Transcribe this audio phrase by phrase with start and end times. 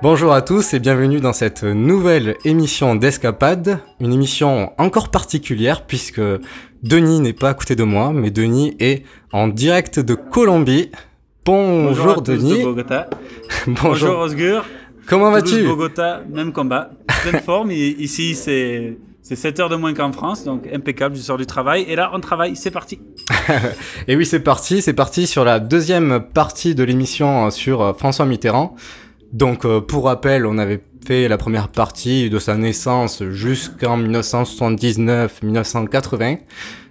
[0.00, 6.20] Bonjour à tous et bienvenue dans cette nouvelle émission d'Escapade, une émission encore particulière puisque
[6.84, 10.92] Denis n'est pas à côté de moi, mais Denis est en direct de Colombie.
[11.44, 12.58] Bonjour, Bonjour à tous Denis.
[12.60, 13.10] de Bogota.
[13.66, 13.82] Bonjour.
[13.88, 14.64] Bonjour Osgur.
[15.08, 15.64] Comment vas-tu?
[15.64, 16.90] Bogota, même combat.
[17.22, 17.72] Pleine forme.
[17.72, 21.16] Ici, c'est c'est 7 heures de moins qu'en France, donc impeccable.
[21.16, 21.84] Je sors du travail.
[21.88, 22.54] Et là, on travaille.
[22.54, 23.00] C'est parti.
[24.08, 28.26] Et oui, c'est parti, c'est parti sur la deuxième partie de l'émission sur euh, François
[28.26, 28.76] Mitterrand.
[29.32, 36.38] Donc, euh, pour rappel, on avait fait la première partie de sa naissance jusqu'en 1979-1980.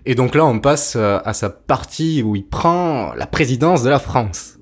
[0.05, 3.89] Et donc là, on passe euh, à sa partie où il prend la présidence de
[3.89, 4.57] la France.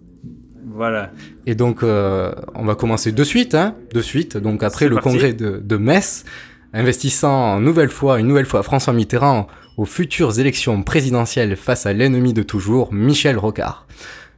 [0.74, 1.12] Voilà.
[1.46, 4.38] Et donc, euh, on va commencer de suite, hein, de suite.
[4.38, 5.10] Donc après le parti.
[5.10, 6.26] congrès de, de Metz,
[6.74, 11.94] investissant une nouvelle fois, une nouvelle fois François Mitterrand aux futures élections présidentielles face à
[11.94, 13.88] l'ennemi de toujours, Michel Rocard.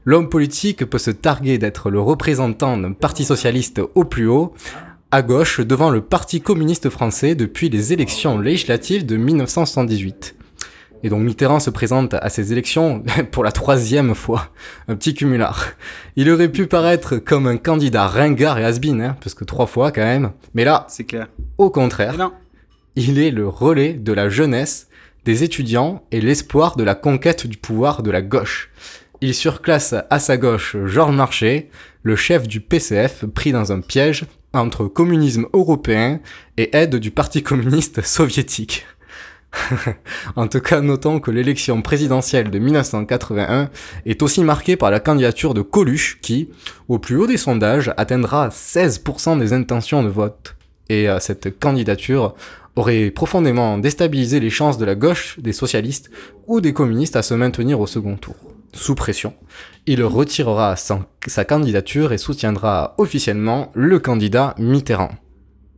[0.07, 4.53] L'homme politique peut se targuer d'être le représentant d'un parti socialiste au plus haut,
[5.11, 10.37] à gauche, devant le Parti communiste français depuis les élections législatives de 1978.
[11.03, 14.51] Et donc Mitterrand se présente à ces élections pour la troisième fois.
[14.87, 15.65] Un petit cumulard.
[16.15, 19.91] Il aurait pu paraître comme un candidat ringard et has-been, hein, parce que trois fois
[19.91, 20.31] quand même.
[20.53, 21.27] Mais là, C'est clair.
[21.57, 22.31] au contraire, non.
[22.95, 24.87] il est le relais de la jeunesse,
[25.25, 28.71] des étudiants et l'espoir de la conquête du pouvoir de la gauche.
[29.19, 31.69] Il surclasse à sa gauche Georges Marchais,
[32.03, 36.19] le chef du PCF pris dans un piège entre communisme européen
[36.57, 38.85] et aide du Parti communiste soviétique.
[40.35, 43.71] en tout cas, notons que l'élection présidentielle de 1981
[44.05, 46.49] est aussi marquée par la candidature de Coluche qui,
[46.87, 50.55] au plus haut des sondages, atteindra 16% des intentions de vote.
[50.89, 52.35] Et euh, cette candidature
[52.77, 56.09] aurait profondément déstabilisé les chances de la gauche, des socialistes
[56.45, 58.35] ou des communistes à se maintenir au second tour.
[58.73, 59.33] Sous pression,
[59.85, 65.11] il retirera sa candidature et soutiendra officiellement le candidat Mitterrand.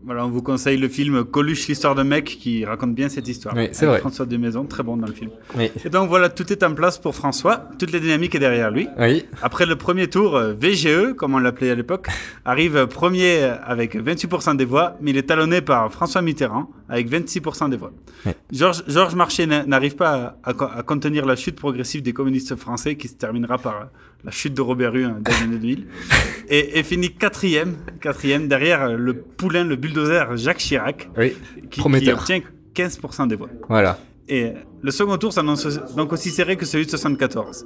[0.02, 3.54] Voilà, on vous conseille le film Coluche, l'histoire d'un mec qui raconte bien cette histoire.
[3.54, 4.00] Oui, c'est vrai.
[4.00, 5.30] François de Maison, très bon dans le film.
[5.58, 5.70] Oui.
[5.84, 7.68] Et donc voilà, tout est en place pour François.
[7.78, 8.88] Toute la dynamique est derrière lui.
[8.98, 12.08] Oui, Après le premier tour, euh, VGE, comme on l'appelait à l'époque,
[12.46, 17.70] arrive premier avec 28% des voix, mais il est talonné par François Mitterrand avec 26%
[17.70, 17.92] des voix.
[18.26, 18.36] Ouais.
[18.54, 22.14] Georges Georges Marchais n'a- n'arrive pas à, à co- à contenir la chute progressive des
[22.14, 23.86] communistes français qui se terminera par euh,
[24.24, 25.18] la chute de Robert Rue hein,
[25.50, 25.88] 2000
[26.50, 31.36] et, et finit quatrième, quatrième derrière euh, le poulain, le bulldozer Jacques Chirac oui,
[31.70, 32.42] qui, obtient
[32.76, 33.50] 15% des voix.
[33.68, 33.98] voilà.
[34.28, 35.66] Et le second tour s'annonce
[35.96, 37.66] donc aussi serré que celui de 74.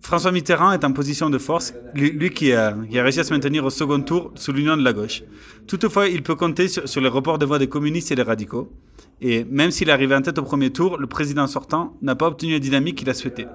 [0.00, 3.24] François Mitterrand est en position de force, lui, lui qui, a, qui a réussi à
[3.24, 5.22] se maintenir au second tour sous l'union de la gauche.
[5.66, 8.72] Toutefois, il peut compter sur, sur les reports de voix des communistes et des radicaux.
[9.20, 12.28] Et même s'il est arrivé en tête au premier tour, le président sortant n'a pas
[12.28, 13.46] obtenu la dynamique qu'il a souhaité.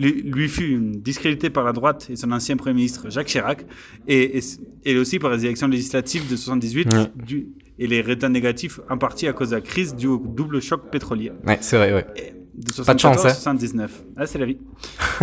[0.00, 3.64] Lui, lui fut discrédité par la droite et son ancien premier ministre Jacques Chirac,
[4.08, 4.42] et, et,
[4.84, 7.06] et aussi par les élections législatives de 78, Ouais.
[7.14, 7.46] du-
[7.78, 10.90] et les résultats négatifs en partie à cause de la crise due au double choc
[10.90, 12.06] pétrolier Ouais, c'est vrai, ouais.
[12.54, 13.34] de 74 Pas de chance, hein.
[13.34, 14.04] 79.
[14.16, 14.58] Ah, c'est la vie.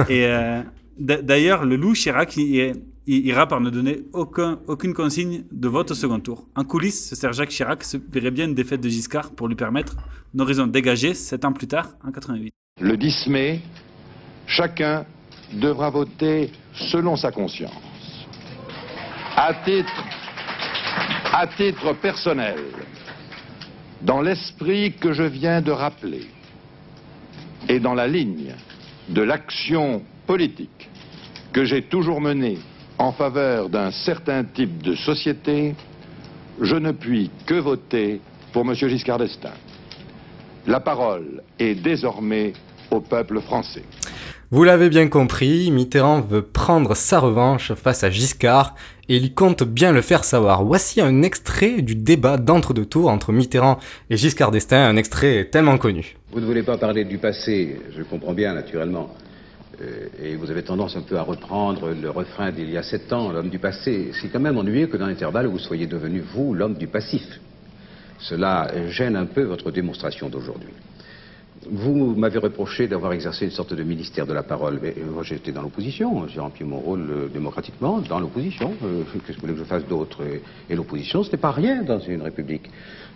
[0.10, 0.62] Et euh,
[1.00, 2.74] d'a- d'ailleurs, le loup Chirac il, il
[3.08, 6.48] ira par ne donner aucun, aucune consigne de vote au second tour.
[6.56, 9.56] En coulisses, ce Serge Jacques Chirac se verrait bien une défaite de Giscard pour lui
[9.56, 9.96] permettre
[10.36, 12.54] un horizon dégagé sept ans plus tard, en 88.
[12.80, 13.62] Le 10 mai,
[14.48, 15.06] chacun
[15.54, 17.72] devra voter selon sa conscience.
[19.36, 19.54] À
[21.48, 22.60] titre personnel,
[24.02, 26.28] dans l'esprit que je viens de rappeler
[27.70, 28.56] et dans la ligne
[29.10, 30.90] de l'action politique
[31.54, 32.58] que j'ai toujours menée
[33.02, 35.74] en faveur d'un certain type de société,
[36.62, 38.22] je ne puis que voter
[38.54, 38.76] pour M.
[38.76, 39.58] Giscard d'Estaing.
[40.68, 42.54] La parole est désormais
[42.92, 43.82] au peuple français.
[44.52, 48.76] Vous l'avez bien compris, Mitterrand veut prendre sa revanche face à Giscard
[49.10, 50.64] et il compte bien le faire savoir.
[50.64, 53.80] Voici un extrait du débat d'entre-deux tours entre Mitterrand
[54.12, 56.18] et Giscard d'Estaing, un extrait tellement connu.
[56.32, 59.10] Vous ne voulez pas parler du passé, je comprends bien naturellement.
[59.82, 63.12] Euh, et vous avez tendance un peu à reprendre le refrain d'il y a sept
[63.14, 64.12] ans, l'homme du passé.
[64.20, 67.40] C'est quand même ennuyeux que dans l'intervalle vous soyez devenu, vous, l'homme du passif.
[68.20, 70.74] Cela gêne un peu votre démonstration d'aujourd'hui.
[71.70, 74.80] Vous m'avez reproché d'avoir exercé une sorte de ministère de la parole.
[74.82, 76.28] Mais moi, j'étais dans l'opposition.
[76.28, 78.74] J'ai rempli mon rôle démocratiquement dans l'opposition.
[78.84, 80.22] Euh, Qu'est-ce que vous voulez que je fasse d'autre?
[80.70, 82.70] Et, l'opposition, ce n'est pas rien dans une république.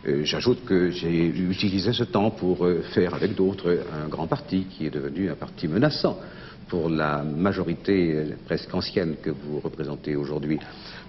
[0.07, 4.85] Euh, J'ajoute que j'ai utilisé ce temps pour faire avec d'autres un grand parti qui
[4.85, 6.19] est devenu un parti menaçant
[6.67, 10.59] pour la majorité euh, presque ancienne que vous représentez aujourd'hui.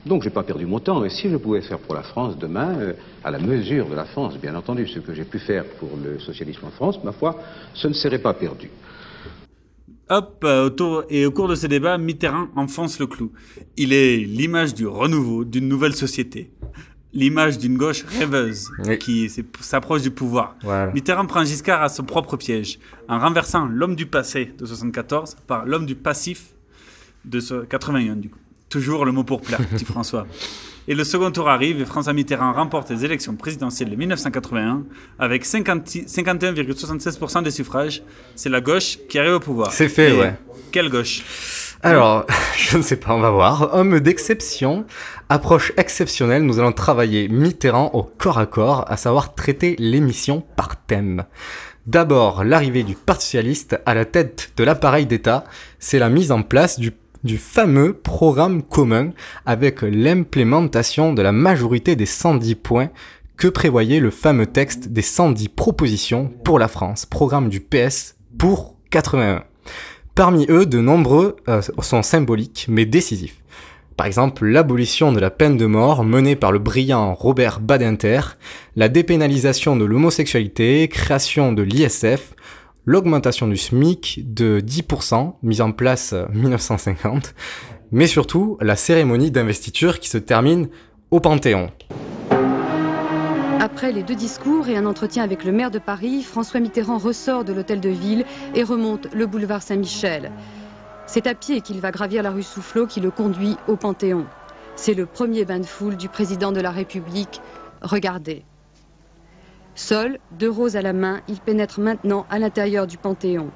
[0.05, 1.05] Donc j'ai pas perdu mon temps.
[1.05, 2.93] Et si je pouvais faire pour la France demain, euh,
[3.25, 6.19] à la mesure de la France, bien entendu, ce que j'ai pu faire pour le
[6.21, 7.41] socialisme en France, ma foi,
[7.75, 8.71] ce ne serait pas perdu.
[10.09, 13.33] Hop, euh, autour, et au cours de ce débat, Mitterrand enfonce le clou.
[13.77, 16.51] Il est l'image du renouveau, d'une nouvelle société.
[17.17, 18.99] L'image d'une gauche rêveuse Oui.
[18.99, 19.31] qui
[19.61, 20.55] s'approche du pouvoir.
[20.63, 20.93] Voilà.
[20.93, 22.79] Mitterrand prend Giscard à son propre piège,
[23.09, 26.53] en renversant l'homme du passé de 74 par l'homme du passif
[27.25, 28.39] de ce 81 du coup.
[28.69, 30.27] Toujours le mot pour plaire, petit François.
[30.89, 34.85] Et le second tour arrive et François Mitterrand remporte les élections présidentielles de 1981
[35.19, 38.03] avec 50 51,76% des suffrages.
[38.37, 39.73] C'est la gauche qui arrive au pouvoir.
[39.73, 40.35] C'est fait, Et ouais.
[40.71, 41.23] Quelle gauche?
[41.87, 43.71] Alors, je ne sais pas, on va voir.
[43.73, 44.87] Homme d'exception,
[45.29, 50.85] approche exceptionnelle, nous allons travailler Mitterrand au corps à corps, à savoir traiter l'émission par
[50.85, 51.27] thème.
[51.87, 55.45] D'abord, l'arrivée du Parti Socialiste à la tête de l'appareil d'État,
[55.79, 56.91] c'est la mise en place du,
[57.23, 59.13] du fameux programme commun
[59.45, 62.89] avec l'implémentation de la majorité des 110 points
[63.37, 68.77] que prévoyait le fameux texte des 110 propositions pour la France, programme du PS pour
[68.91, 69.45] 81.
[70.17, 73.37] Parmi eux, de nombreux euh, sont symboliques mais décisifs.
[73.99, 78.21] Par exemple, l'abolition de la peine de mort menée par le brillant Robert Badinter,
[78.77, 82.33] la dépénalisation de l'homosexualité, création de l'ISF,
[82.87, 87.35] l'augmentation du SMIC de 10%, mise en place euh, 1950,
[87.93, 90.71] mais surtout la cérémonie d'investiture qui se termine
[91.11, 91.71] au Panthéon.
[93.59, 97.43] Après les deux discours et un entretien avec le maire de Paris, François Mitterrand ressort
[97.43, 98.25] de l'hôtel de ville
[98.55, 100.31] et remonte le boulevard Saint-Michel.
[101.07, 104.27] C'est à pied qu'il va gravir la rue Soufflot qui le conduit au Panthéon.
[104.77, 107.41] C'est le premier bain de foule du président de la République.
[107.81, 108.45] Regardez.
[109.75, 113.51] Seul, deux roses à la main, il pénètre maintenant à l'intérieur du Panthéon.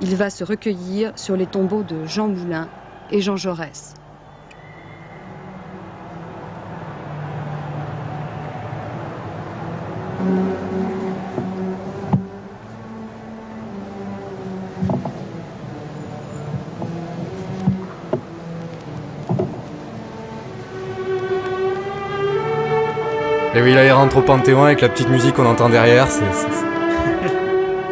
[0.00, 2.68] Il va se recueillir sur les tombeaux de Jean Moulin
[3.10, 3.94] et Jean Jaurès.
[23.58, 26.06] Et oui, là, il rentre au Panthéon avec la petite musique qu'on entend derrière.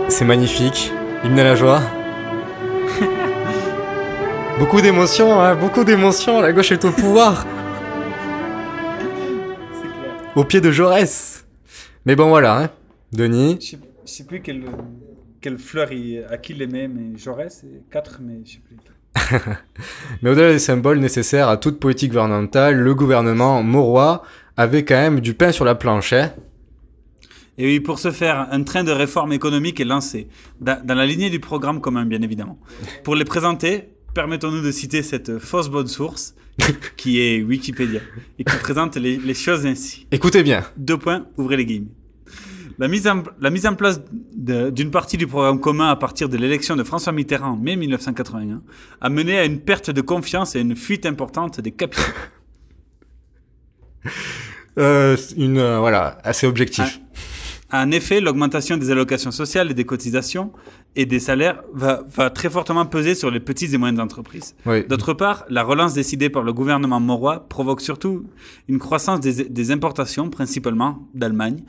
[0.09, 0.93] C'est, magnifique.
[1.25, 1.81] Hymne à la joie.
[4.61, 6.41] beaucoup d'émotions, hein, beaucoup d'émotions.
[6.41, 7.45] La gauche est au pouvoir.
[9.73, 10.15] C'est clair.
[10.37, 11.36] Au pied de Jaurès.
[12.07, 12.71] Mais bon, voilà, hein.
[13.13, 13.59] Denis.
[13.61, 14.65] Je sais, je sais plus quelle,
[15.41, 18.77] quelle fleur il, à qui il aimait, mais Jaurès, c'est 4, mais je sais plus.
[20.23, 24.23] Mais au-delà des symboles nécessaires à toute politique gouvernementale, le gouvernement Mauroy
[24.59, 26.33] avait quand même du pain sur la planche, hein.
[27.59, 30.29] Et oui, pour ce faire, un train de réforme économique est lancé,
[30.61, 32.59] dans, dans la lignée du programme commun, bien évidemment.
[33.03, 36.35] Pour les présenter, permettons-nous de citer cette fausse bonne source,
[36.99, 38.01] qui est Wikipédia,
[38.39, 40.07] et qui présente les, les choses ainsi.
[40.11, 40.65] Écoutez bien.
[40.77, 41.96] Deux points, ouvrez les guillemets.
[42.79, 44.01] La mise en, la mise en place
[44.35, 48.63] d'une partie du programme commun à partir de l'élection de François Mitterrand en mai 1981
[49.01, 52.03] a mené à une perte de confiance et à une fuite importante des capitaux.
[54.79, 57.01] Euh, une, euh, voilà, assez objectif.
[57.73, 60.53] En effet, l'augmentation des allocations sociales et des cotisations
[60.95, 64.55] et des salaires va, va très fortement peser sur les petites et moyennes entreprises.
[64.67, 64.87] Oui.
[64.87, 68.27] D'autre part, la relance décidée par le gouvernement morois provoque surtout
[68.69, 71.65] une croissance des, des importations, principalement d'Allemagne,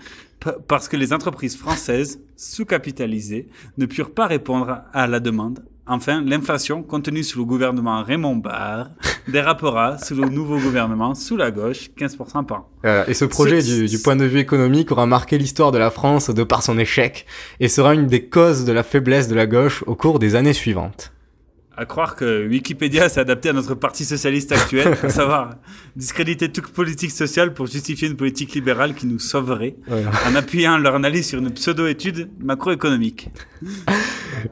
[0.67, 5.63] parce que les entreprises françaises, sous-capitalisées, ne purent pas répondre à la demande.
[5.89, 8.89] Enfin, l'inflation, contenue sous le gouvernement Raymond Barre,
[9.29, 13.03] dérapera sous le nouveau gouvernement, sous la gauche, 15% par an.
[13.07, 16.43] Et ce projet, du point de vue économique, aura marqué l'histoire de la France de
[16.43, 17.25] par son échec
[17.61, 20.53] et sera une des causes de la faiblesse de la gauche au cours des années
[20.53, 21.13] suivantes.
[21.79, 25.51] À croire que Wikipédia s'est adapté à notre parti socialiste actuel, à savoir
[25.95, 30.95] discréditer toute politique sociale pour justifier une politique libérale qui nous sauverait, en appuyant leur
[30.95, 33.29] analyse sur une pseudo-étude macroéconomique.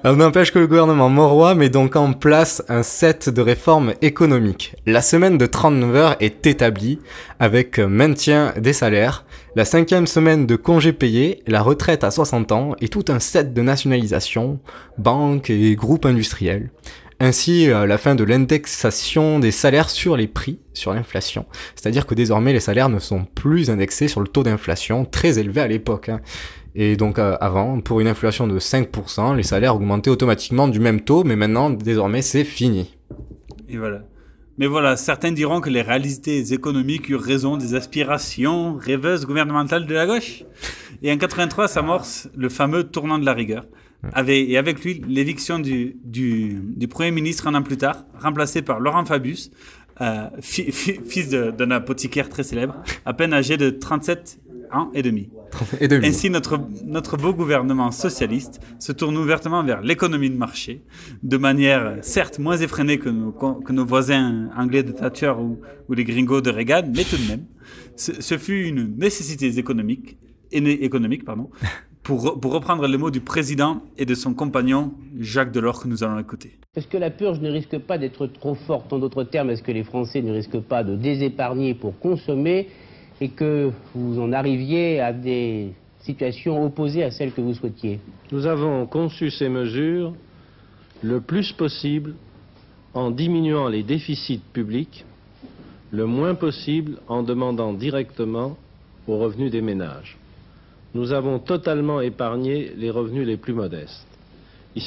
[0.04, 4.76] On n'empêche que le gouvernement Morois met donc en place un set de réformes économiques.
[4.86, 7.00] La semaine de 39 heures est établie
[7.40, 12.76] avec maintien des salaires, la cinquième semaine de congés payés, la retraite à 60 ans
[12.82, 14.60] et tout un set de nationalisation,
[15.00, 16.70] banques et groupes industriels.
[17.20, 21.46] Ainsi, euh, la fin de l'indexation des salaires sur les prix, sur l'inflation.
[21.76, 25.62] C'est-à-dire que désormais, les salaires ne sont plus indexés sur le taux d'inflation, très élevé
[25.62, 26.10] à l'époque.
[26.10, 26.20] Hein.
[26.76, 31.00] Et donc euh, avant, pour une inflation de 5%, les salaires augmentaient automatiquement du même
[31.00, 32.94] taux, mais maintenant, désormais, c'est fini.
[33.70, 34.02] Et voilà.
[34.58, 39.94] Mais voilà, certains diront que les réalités économiques eurent raison des aspirations rêveuses gouvernementales de
[39.94, 40.44] la gauche.
[41.02, 43.66] Et en 83 s'amorce le fameux tournant de la rigueur
[44.28, 48.80] et avec lui l'éviction du, du, du, Premier ministre un an plus tard, remplacé par
[48.80, 49.52] Laurent Fabius,
[50.02, 54.40] euh, fils d'un apothicaire très célèbre, à peine âgé de 37
[54.72, 55.30] ans et demi.
[55.80, 56.08] Et demi.
[56.08, 60.84] Ainsi, notre, notre beau gouvernement socialiste se tourne ouvertement vers l'économie de marché,
[61.24, 65.94] de manière certes moins effrénée que nos, que nos voisins anglais de Thatcher ou, ou
[65.94, 67.46] les gringos de Reagan, mais tout de même,
[67.96, 70.18] ce, ce fut une nécessité économique,
[70.52, 71.50] économique pardon,
[72.06, 76.04] pour, pour, reprendre les mots du président et de son compagnon Jacques Delors que nous
[76.04, 76.54] allons écouter.
[76.76, 78.94] Est-ce que la purge ne risque pas d'être trop forte?
[78.94, 82.70] En d'autres termes, est-ce que les Français ne risquent pas de désépargner pour consommer
[83.20, 88.00] et que vous en arriviez à des situations opposées à celles que vous souhaitiez?
[88.32, 90.14] Nous avons conçu ces mesures
[91.02, 92.14] le plus possible
[92.94, 95.06] en diminuant les déficits publics,
[95.92, 98.58] le moins possible en demandant directement
[99.08, 100.18] aux revenus des ménages
[100.96, 104.08] nous avons totalement épargné les revenus les plus modestes.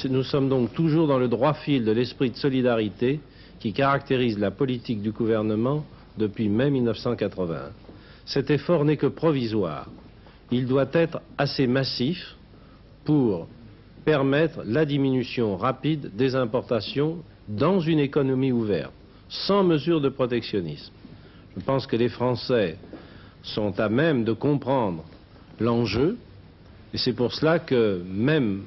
[0.09, 3.21] Nous sommes donc toujours dans le droit fil de l'esprit de solidarité
[3.61, 5.85] qui caractérise la politique du gouvernement
[6.17, 7.73] depuis mai 1981.
[8.25, 9.91] Cet effort n'est que provisoire.
[10.51, 12.37] Il doit être assez massif
[13.05, 13.47] pour
[14.07, 18.95] permettre la diminution rapide des importations dans une économie ouverte,
[19.29, 20.93] sans mesure de protectionnisme.
[21.55, 22.79] Je pense que les Français
[23.43, 25.05] sont à même de comprendre
[25.61, 26.17] l'enjeu.
[26.95, 28.63] Et c'est pour cela que même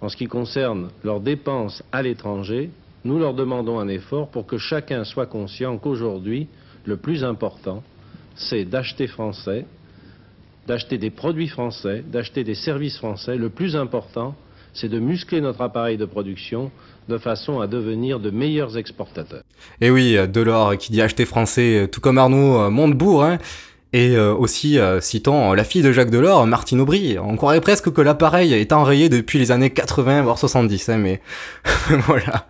[0.00, 2.70] en ce qui concerne leurs dépenses à l'étranger,
[3.04, 6.48] nous leur demandons un effort pour que chacun soit conscient qu'aujourd'hui,
[6.84, 7.82] le plus important,
[8.36, 9.64] c'est d'acheter français,
[10.66, 13.36] d'acheter des produits français, d'acheter des services français.
[13.36, 14.34] Le plus important,
[14.72, 16.70] c'est de muscler notre appareil de production
[17.08, 19.42] de façon à devenir de meilleurs exportateurs.
[19.80, 23.38] Et oui, Delors qui dit acheter français, tout comme Arnaud Montebourg, hein,
[23.94, 27.16] et euh, aussi, euh, citons la fille de Jacques Delors, Martine Aubry.
[27.16, 31.20] On croirait presque que l'appareil est enrayé depuis les années 80, voire 70, hein, mais
[32.08, 32.48] voilà.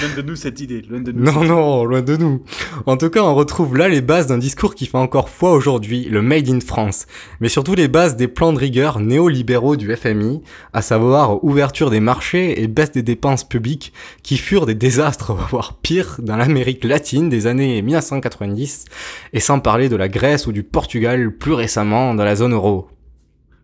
[0.00, 0.80] Loin de nous cette idée.
[0.88, 2.42] Loin de nous non, non, loin de nous.
[2.86, 6.04] En tout cas, on retrouve là les bases d'un discours qui fait encore foi aujourd'hui,
[6.04, 7.06] le Made in France.
[7.40, 10.40] Mais surtout les bases des plans de rigueur néolibéraux du FMI,
[10.72, 13.92] à savoir ouverture des marchés et baisse des dépenses publiques,
[14.22, 18.86] qui furent des désastres, voire pire, dans l'Amérique latine des années 1990,
[19.34, 22.88] et sans parler de la Grèce ou du Portugal plus récemment dans la zone euro.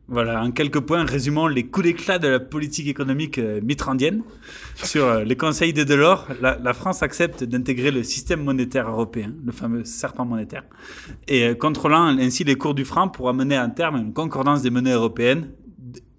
[0.09, 4.23] Voilà, en quelques points, résumons les coups d'éclat de la politique économique euh, mitrandienne.
[4.77, 9.33] Sur euh, les conseils de Delors, la, la France accepte d'intégrer le système monétaire européen,
[9.45, 10.63] le fameux serpent monétaire,
[11.27, 14.71] et euh, contrôlant ainsi les cours du franc pour amener à terme une concordance des
[14.71, 15.51] monnaies européennes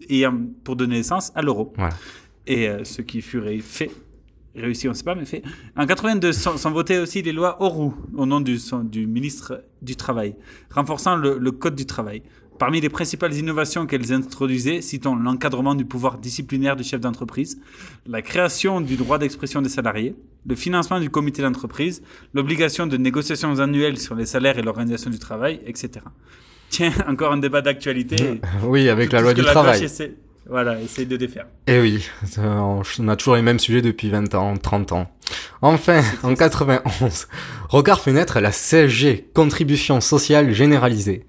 [0.09, 0.25] et
[0.63, 1.73] pour donner naissance à l'euro.
[1.77, 1.93] Voilà.
[2.45, 3.91] Et ce qui fut fait
[4.55, 5.43] réussi, on ne sait pas, mais fait.
[5.75, 9.63] En 82, sont, sont votées aussi les lois Auroux, au nom du, son, du ministre
[9.81, 10.35] du Travail,
[10.71, 12.23] renforçant le, le Code du travail.
[12.59, 17.59] Parmi les principales innovations qu'elles introduisaient, citons l'encadrement du pouvoir disciplinaire du chef d'entreprise,
[18.07, 20.15] la création du droit d'expression des salariés,
[20.47, 22.01] le financement du comité d'entreprise,
[22.33, 26.05] l'obligation de négociations annuelles sur les salaires et l'organisation du travail, etc.
[26.69, 28.41] Tiens, encore un débat d'actualité.
[28.63, 29.83] oui, avec la loi du travail.
[29.83, 30.15] Essaie,
[30.49, 31.45] voilà, essaye de défaire.
[31.67, 32.07] Eh oui,
[32.39, 35.11] on a toujours les mêmes sujets depuis 20 ans, 30 ans.
[35.61, 37.27] Enfin, en 91,
[37.69, 41.25] Rocard fait naître la CSG, contribution sociale généralisée.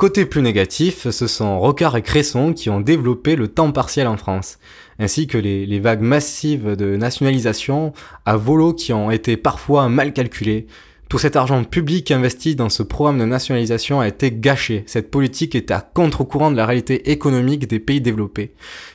[0.00, 4.16] Côté plus négatif, ce sont Rocard et Cresson qui ont développé le temps partiel en
[4.16, 4.58] France,
[4.98, 7.92] ainsi que les, vagues massives de nationalisation
[8.24, 10.66] à volo qui ont été parfois mal calculées.
[11.10, 14.84] Tout cet argent public investi dans ce programme de nationalisation a été gâché.
[14.86, 18.54] Cette politique est à contre-courant de la réalité économique des pays développés.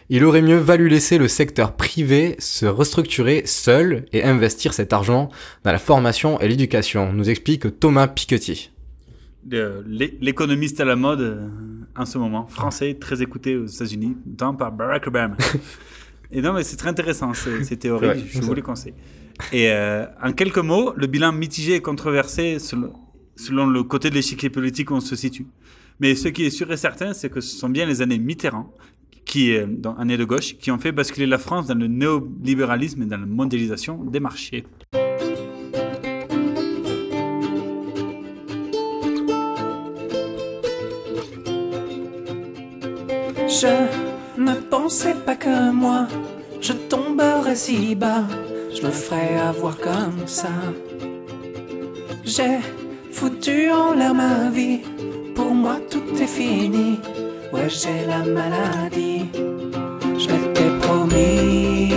[0.09, 5.29] Il aurait mieux valu laisser le secteur privé se restructurer seul et investir cet argent
[5.65, 8.71] dans la formation et l'éducation, nous explique Thomas Piketty
[9.45, 11.47] l'économiste à la mode euh,
[11.95, 15.37] en ce moment, français, très écouté aux États-Unis, notamment par Barack Obama.
[16.31, 18.93] Et non, mais c'est très intéressant, ces, ces Ouais, théories, je vous les conseille.
[19.51, 22.93] Et euh, en quelques mots, le bilan mitigé et controversé selon,
[23.35, 25.45] selon le côté de l'échiquier politique où on se situe.
[25.99, 28.73] Mais ce qui est sûr et certain, c'est que ce sont bien les années Mitterrand,
[29.25, 33.03] qui est dans années de gauche, qui ont fait basculer la France dans le néolibéralisme
[33.03, 34.65] et dans la mondialisation des marchés.
[43.61, 43.75] Je
[44.37, 46.07] ne pensais pas que moi,
[46.59, 48.25] je tomberais si bas,
[48.75, 50.49] je me ferais avoir comme ça.
[52.25, 52.59] J'ai
[53.13, 54.81] foutu en l'air ma vie,
[55.35, 56.99] pour moi tout est fini,
[57.53, 59.25] ouais j'ai la maladie.
[60.21, 61.89] Je m'étais promis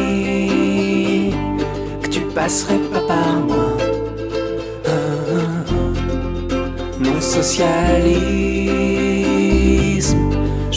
[2.02, 3.76] que tu passerais pas par moi.
[4.86, 4.90] Ah,
[5.34, 5.90] ah, ah.
[7.00, 8.97] Non socialisme,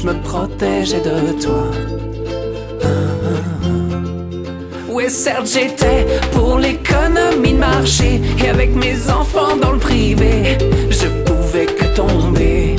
[0.02, 1.70] je me protégeais de toi.
[4.90, 8.22] Ouais, certes, j'étais pour l'économie de marché.
[8.44, 10.58] Et avec mes enfants dans le privé,
[10.90, 12.76] je pouvais que tomber.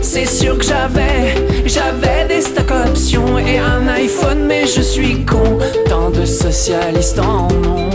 [0.00, 1.34] C'est sûr que j'avais,
[1.64, 5.58] j'avais des stock options et un iPhone, mais je suis con.
[5.88, 7.90] Tant de socialistes en ont.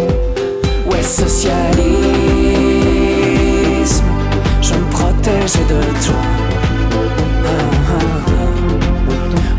[0.89, 1.65] Ouais, socialisme,
[4.61, 6.15] je me protégeais de toi.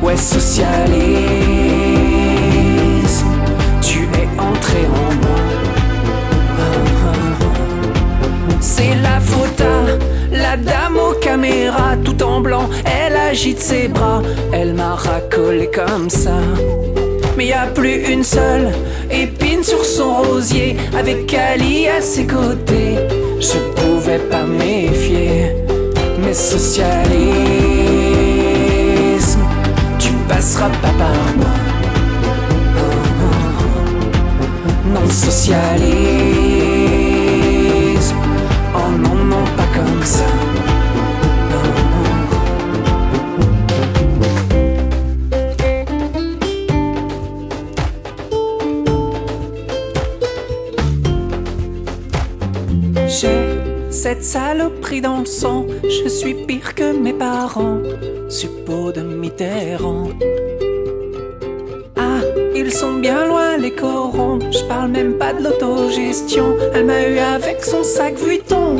[0.08, 0.72] Ouais, socialisme,
[3.82, 5.42] tu es entré en moi.
[8.58, 14.22] C'est la faute à la dame aux caméras, tout en blanc, elle agite ses bras,
[14.50, 16.38] elle m'a racolé comme ça.
[17.36, 18.72] Mais y a plus une seule
[19.10, 22.96] épine sur son rosier, avec Ali à ses côtés,
[23.40, 25.54] je pouvais pas méfier.
[26.24, 28.07] Mais socialisme,
[30.38, 31.46] tu passeras pas par moi.
[32.76, 33.66] Ah, ah, ah.
[34.94, 35.76] Non socialisme,
[38.74, 40.24] oh non non pas comme ça.
[53.08, 53.58] J'ai
[53.90, 57.78] cette saloperie dans le sang, je suis pire que mes parents,
[58.92, 60.08] de Mitterrand.
[61.96, 62.20] Ah,
[62.54, 67.18] ils sont bien loin les corons, je parle même pas de l'autogestion, elle m'a eu
[67.18, 68.76] avec son sac Vuitton.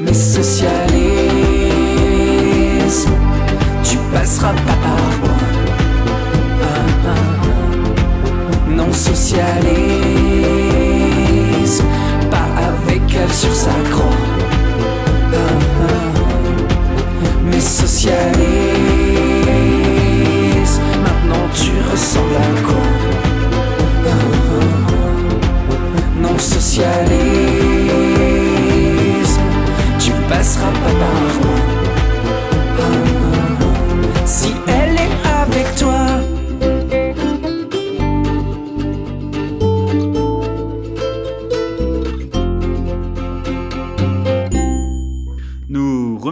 [0.00, 0.72] Mais socialisme,
[3.82, 5.38] tu passeras pas par moi.
[6.62, 6.66] Ah,
[7.06, 8.70] ah, ah.
[8.70, 9.46] Non socialisme,
[12.30, 14.04] pas avec elle sur sa croix.
[17.50, 18.97] Mais socialisme,
[21.98, 22.84] ressembles à quoi.
[26.22, 27.00] Non socialisme,
[29.98, 31.57] tu passeras pas par moi.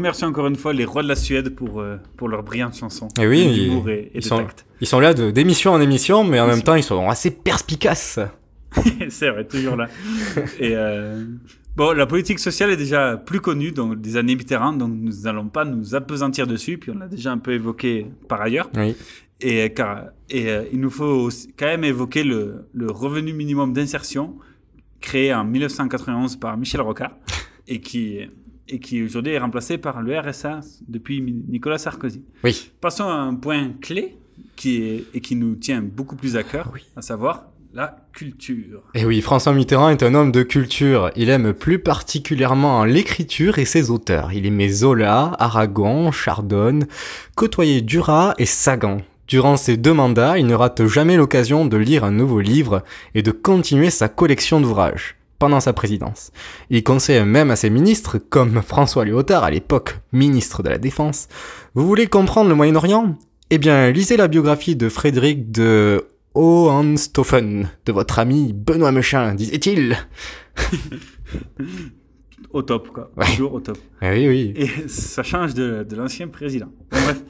[0.07, 2.77] Nous remercions encore une fois les rois de la Suède pour, euh, pour leur brillante
[2.77, 3.09] chanson.
[3.21, 4.47] Et oui, ils, et, et ils sont,
[4.81, 8.21] ils sont là de- d'émission en émission, mais en même temps, ils sont assez perspicaces.
[9.09, 9.89] c'est vrai, toujours là.
[10.61, 11.25] Et euh,
[11.77, 15.49] bon, la politique sociale est déjà plus connue donc des années Mitterrand, donc nous n'allons
[15.49, 18.71] pas nous apesantir dessus, puis on l'a déjà un peu évoqué par ailleurs.
[18.77, 18.95] Oui.
[19.41, 23.33] Et, euh, car, et euh, il nous faut aussi- quand même évoquer le, le revenu
[23.33, 24.37] minimum d'insertion
[25.01, 27.17] créé en 1991 par Michel Rocard
[27.67, 28.21] et qui,
[28.69, 32.23] et qui aujourd'hui est remplacé par le RSA depuis Nicolas Sarkozy.
[32.45, 32.71] Oui.
[32.81, 34.17] Passons à un point clé
[34.57, 38.83] qui est, et qui nous tient beaucoup plus à cœur, à savoir la culture.
[38.95, 41.11] Et oui, François Mitterrand est un homme de culture.
[41.15, 44.33] Il aime plus particulièrement l'écriture et ses auteurs.
[44.33, 46.87] Il aimait Zola, Aragon, Chardonne,
[47.35, 49.03] côtoyait Duras et Sagan.
[49.29, 52.83] Durant ses deux mandats, il ne rate jamais l'occasion de lire un nouveau livre
[53.15, 56.33] et de continuer sa collection d'ouvrages pendant sa présidence.
[56.71, 61.29] Il conseille même à ses ministres, comme François Léotard à l'époque ministre de la Défense,
[61.75, 63.17] Vous voulez comprendre le Moyen-Orient?
[63.51, 69.97] Eh bien, lisez la biographie de Frédéric de Hohenstaufen, de votre ami Benoît Mechin, disait-il.
[72.53, 73.11] Au top, quoi.
[73.17, 73.25] Ouais.
[73.27, 73.79] Toujours au top.
[74.01, 74.53] Ah oui, oui.
[74.57, 76.67] Et ça change de, de l'ancien président.
[76.91, 77.23] Bon, bref,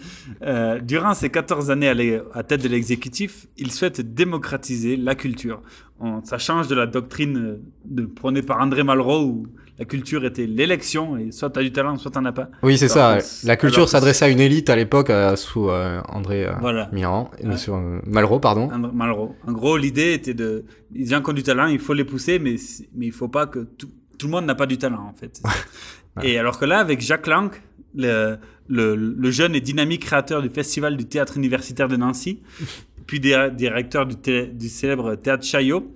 [0.42, 5.62] Euh, durant ses 14 années à, tête de l'exécutif, il souhaite démocratiser la culture.
[6.01, 9.47] On- ça change de la doctrine euh, de, prônée par André Malraux où
[9.79, 12.49] la culture était l'élection, et soit tu as du talent, soit tu n'en as pas.
[12.62, 13.19] Oui, c'est ça.
[13.45, 16.90] La culture s'adressait à une élite à l'époque euh, sous euh, André Voilà.
[16.92, 17.57] Euh, Ouais.
[17.57, 18.69] sur, Malraux, pardon.
[18.92, 19.35] Malraux.
[19.47, 20.64] En gros, l'idée était de.
[20.92, 22.57] Les gens qui ont du talent, il faut les pousser, mais,
[22.95, 25.40] mais il faut pas que tout, tout le monde n'a pas du talent, en fait.
[26.22, 27.50] Et alors que là, avec Jacques Lang,
[27.94, 28.37] le,
[28.68, 32.42] le, le jeune et dynamique créateur du Festival du théâtre universitaire de Nancy,
[33.07, 35.94] puis dir- directeur du célèbre théâtre Chaillot,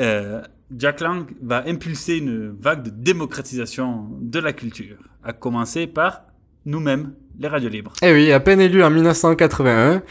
[0.00, 0.42] euh,
[0.76, 6.22] Jack Lang va impulser une vague de démocratisation de la culture, à commencer par
[6.66, 7.92] nous-mêmes, les radios libres.
[8.02, 10.02] Eh oui, à peine élu en 1981,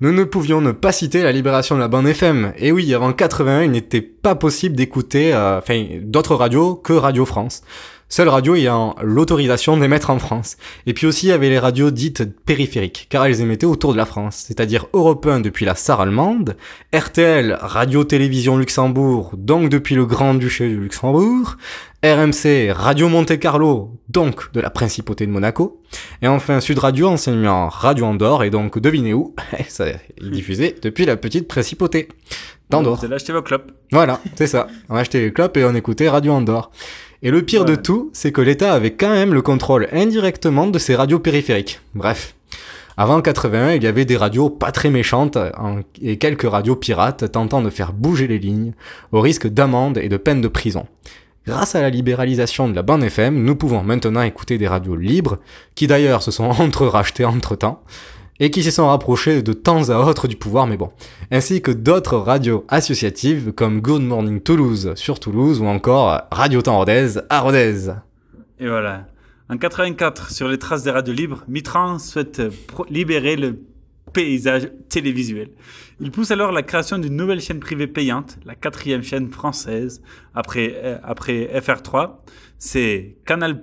[0.00, 2.52] nous ne pouvions ne pas citer la libération de la bande FM.
[2.58, 5.60] Et oui, avant 81, il n'était pas possible d'écouter euh,
[6.02, 7.62] d'autres radios que Radio France.
[8.08, 10.56] Seule radio ayant l'autorisation d'émettre en France.
[10.86, 13.98] Et puis aussi, il y avait les radios dites périphériques, car elles émettaient autour de
[13.98, 16.56] la France, c'est-à-dire Europe 1 depuis la Sarre allemande,
[16.94, 21.56] RTL, Radio-Télévision Luxembourg, donc depuis le Grand-Duché du Luxembourg,
[22.04, 25.82] RMC, Radio Monte Carlo, donc de la Principauté de Monaco,
[26.22, 29.34] et enfin Sud Radio enseignement Radio Andorre, et donc devinez où
[29.68, 32.08] Ça est diffusé depuis la petite Principauté
[32.70, 33.00] d'Andorre.
[33.00, 33.72] Vous allez acheter vos clopes.
[33.90, 34.68] Voilà, c'est ça.
[34.88, 36.70] On achetait les clopes et on écoutait Radio Andorre.
[37.22, 40.78] Et le pire de tout, c'est que l'État avait quand même le contrôle indirectement de
[40.78, 41.80] ces radios périphériques.
[41.94, 42.34] Bref.
[42.98, 47.30] Avant 81, il y avait des radios pas très méchantes en- et quelques radios pirates
[47.30, 48.72] tentant de faire bouger les lignes
[49.12, 50.86] au risque d'amende et de peine de prison.
[51.46, 55.38] Grâce à la libéralisation de la bande FM, nous pouvons maintenant écouter des radios libres,
[55.74, 57.82] qui d'ailleurs se sont entre-rachetées entre-temps,
[58.40, 60.90] et qui se sont rapprochées de temps à autre du pouvoir, mais bon.
[61.30, 66.78] Ainsi que d'autres radios associatives comme Good Morning Toulouse sur Toulouse ou encore Radio Temps
[66.78, 67.90] Rodez à Rodez.
[68.58, 69.06] Et voilà.
[69.48, 72.42] En 84, sur les traces des radios libres, Mitterrand souhaite
[72.90, 73.60] libérer le
[74.12, 75.50] paysage télévisuel.
[76.00, 80.02] Il pousse alors la création d'une nouvelle chaîne privée payante, la quatrième chaîne française,
[80.34, 82.16] après, euh, après FR3,
[82.58, 83.60] c'est Canal+.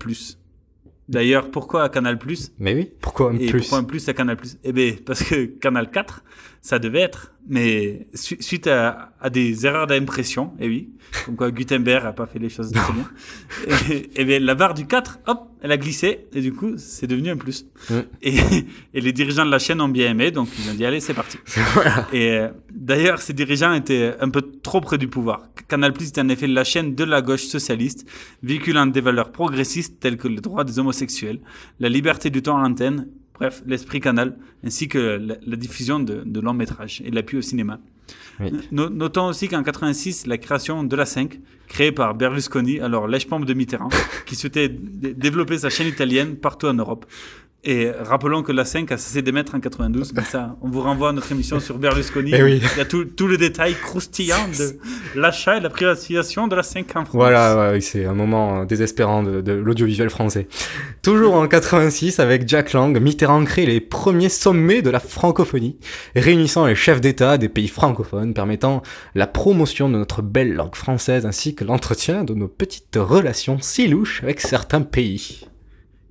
[1.10, 2.18] D'ailleurs, pourquoi Canal+.
[2.60, 4.38] Mais oui, pourquoi un Et plus pourquoi un plus à Canal+.
[4.64, 6.24] Eh bien, parce que Canal 4,
[6.66, 10.92] ça devait être, mais su- suite à, à des erreurs d'impression, et oui,
[11.26, 13.10] comme quoi Gutenberg a pas fait les choses très bien,
[13.92, 17.06] et, et bien la barre du 4, hop, elle a glissé, et du coup, c'est
[17.06, 17.66] devenu un plus.
[17.90, 17.94] Mm.
[18.22, 18.36] Et,
[18.94, 21.14] et les dirigeants de la chaîne ont bien aimé, donc ils ont dit, allez, c'est
[21.14, 21.38] parti.
[22.14, 25.50] Et euh, d'ailleurs, ces dirigeants étaient un peu trop près du pouvoir.
[25.68, 28.08] Canal Plus était en effet la chaîne de la gauche socialiste,
[28.42, 31.42] véhiculant des valeurs progressistes telles que les droits des homosexuels,
[31.82, 36.24] la liberté du temps à l'antenne, bref, l'esprit canal, ainsi que la, la diffusion de,
[36.26, 37.80] de longs métrages et l'appui au cinéma.
[38.72, 43.46] No- notons aussi qu'en 86, la création de la 5, créée par Berlusconi, alors lèche-pompe
[43.46, 43.90] de Mitterrand,
[44.26, 47.06] qui souhaitait dé- développer sa chaîne italienne partout en Europe.
[47.66, 51.10] Et rappelons que la 5 a cessé d'émettre en 92, mais ça, on vous renvoie
[51.10, 52.32] à notre émission sur Berlusconi.
[52.36, 52.62] Eh oui.
[52.62, 54.78] Il y a tout, tout le détail croustillant de
[55.18, 57.10] l'achat et la privatisation de la 5 en France.
[57.14, 60.50] Voilà, ouais, c'est un moment euh, désespérant de, de l'audiovisuel français.
[61.04, 65.78] Toujours en 86, avec Jack Lang, Mitterrand crée les premiers sommets de la francophonie,
[66.18, 68.84] réunissant les chefs d'État des pays francophones, permettant
[69.16, 73.88] la promotion de notre belle langue française ainsi que l'entretien de nos petites relations si
[73.88, 75.48] louches avec certains pays.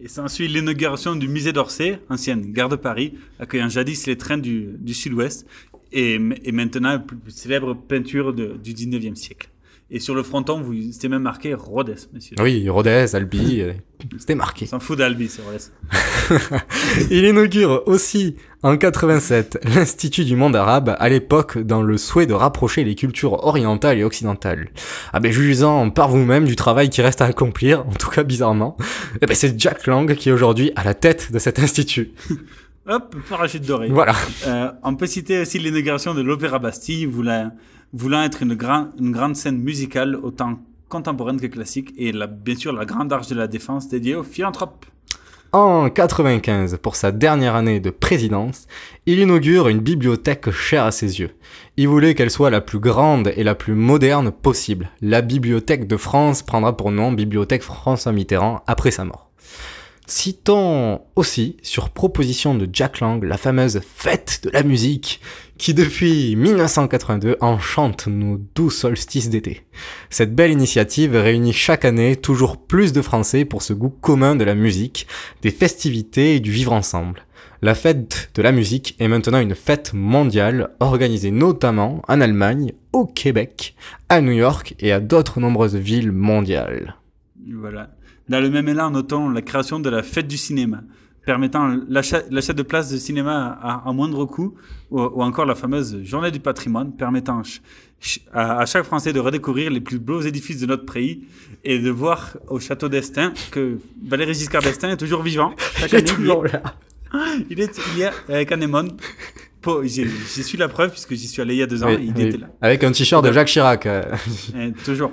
[0.05, 4.77] Et s'ensuit l'inauguration du musée d'Orsay, ancienne gare de Paris, accueillant jadis les trains du,
[4.93, 5.47] sud-ouest,
[5.93, 9.52] et, maintenant la plus célèbre peinture du 19e siècle.
[9.95, 12.35] Et sur le fronton, vous, c'était même marqué Rhodes, monsieur.
[12.41, 13.75] Oui, Rodez, Albi, euh,
[14.17, 14.65] c'était marqué.
[14.65, 16.61] On s'en fout d'Albi, c'est Rhodes.
[17.11, 22.33] Il inaugure aussi en 87 l'Institut du monde arabe, à l'époque dans le souhait de
[22.33, 24.71] rapprocher les cultures orientales et occidentales.
[25.13, 28.79] Ah ben jugeant par vous-même du travail qui reste à accomplir, en tout cas bizarrement,
[29.21, 32.13] eh ben c'est Jack Lang qui est aujourd'hui à la tête de cet institut.
[32.89, 33.89] Hop, parachute doré.
[33.91, 34.15] Voilà.
[34.47, 37.53] Euh, on peut citer aussi l'inauguration de l'Opéra Bastille, voulant,
[37.93, 42.73] voulant être une, grand, une grande scène musicale autant contemporaine que classique, et bien sûr
[42.73, 44.85] la Grande Arche de la Défense dédiée aux philanthropes.
[45.55, 48.67] En 95, pour sa dernière année de présidence,
[49.05, 51.33] il inaugure une bibliothèque chère à ses yeux.
[51.77, 54.89] Il voulait qu'elle soit la plus grande et la plus moderne possible.
[55.03, 59.32] La Bibliothèque de France prendra pour nom Bibliothèque François Mitterrand après sa mort.
[60.15, 65.23] Citons aussi, sur proposition de Jack Lang, la fameuse Fête de la musique,
[65.57, 69.63] qui depuis 1982 enchante nos doux solstices d'été.
[70.11, 74.45] Cette belle initiative réunit chaque année toujours plus de Français pour ce goût commun de
[74.45, 75.07] la musique,
[75.41, 77.25] des festivités et du vivre ensemble.
[77.63, 83.07] La fête de la musique est maintenant une fête mondiale organisée notamment en Allemagne, au
[83.07, 83.75] Québec,
[84.11, 86.97] à New York et à d'autres nombreuses villes mondiales.
[87.51, 87.89] Voilà.
[88.33, 90.81] Dans le même élan, notons la création de la fête du cinéma.
[91.27, 94.51] permettant l'achat de places de cinéma à, à moindre coût,
[94.91, 97.61] ou, ou encore la fameuse journée du patrimoine permettant ch-
[98.01, 101.15] ch- à, à chaque Français de redécouvrir les plus beaux édifices de notre pays
[101.63, 102.19] et de voir
[102.49, 103.79] au château d'Estaing que
[104.13, 105.51] Valéry Giscard d'Estaing est toujours vivant.
[105.77, 106.63] Chaque Il est année, toujours il est- là.
[107.51, 108.91] Il est, il y a avec Anémone.
[109.85, 112.05] J'y suis la preuve puisque j'y suis allé il y a deux ans Oui, et
[112.05, 112.23] il oui.
[112.23, 112.49] était là.
[112.61, 113.87] Avec un t-shirt de Jacques Chirac.
[113.87, 114.03] euh.
[114.57, 115.13] Euh, toujours.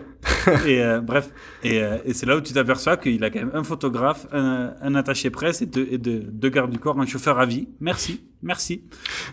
[0.68, 1.30] et euh, bref,
[1.64, 4.74] et, euh, et c'est là où tu t'aperçois qu'il a quand même un photographe, un,
[4.82, 7.68] un attaché presse et deux, et deux, deux gardes du corps, un chauffeur à vie.
[7.80, 8.84] Merci, merci.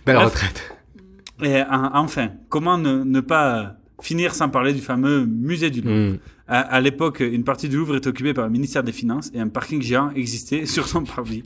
[0.04, 0.26] Belle Bref.
[0.28, 0.72] retraite.
[1.42, 6.12] Et en- enfin, comment ne, ne pas finir sans parler du fameux musée du Louvre?
[6.14, 6.18] Mm.
[6.48, 9.40] À, à l'époque, une partie du Louvre était occupée par le ministère des Finances et
[9.40, 11.42] un parking géant existait sur son parvis.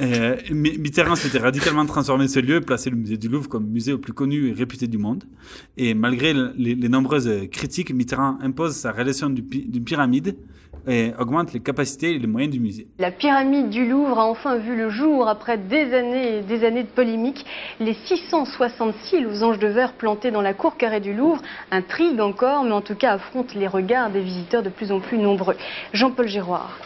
[0.00, 3.92] Euh, Mi- Mitterrand s'était radicalement transformé ce lieu, placé le musée du Louvre comme musée
[3.92, 5.24] le plus connu et réputé du monde.
[5.76, 8.92] Et malgré le- les, nombreuses critiques, Mitterrand impose sa
[9.42, 10.36] pi- d'une pyramide
[10.86, 12.88] et augmente les capacités et les moyens du musée.
[12.98, 16.82] La pyramide du Louvre a enfin vu le jour après des années et des années
[16.82, 17.46] de polémique.
[17.80, 22.72] Les 666 losanges de verre plantés dans la cour carrée du Louvre intriguent encore, mais
[22.72, 25.54] en tout cas affrontent les regards des visiteurs de plus en plus nombreux.
[25.92, 26.78] Jean-Paul Giroir.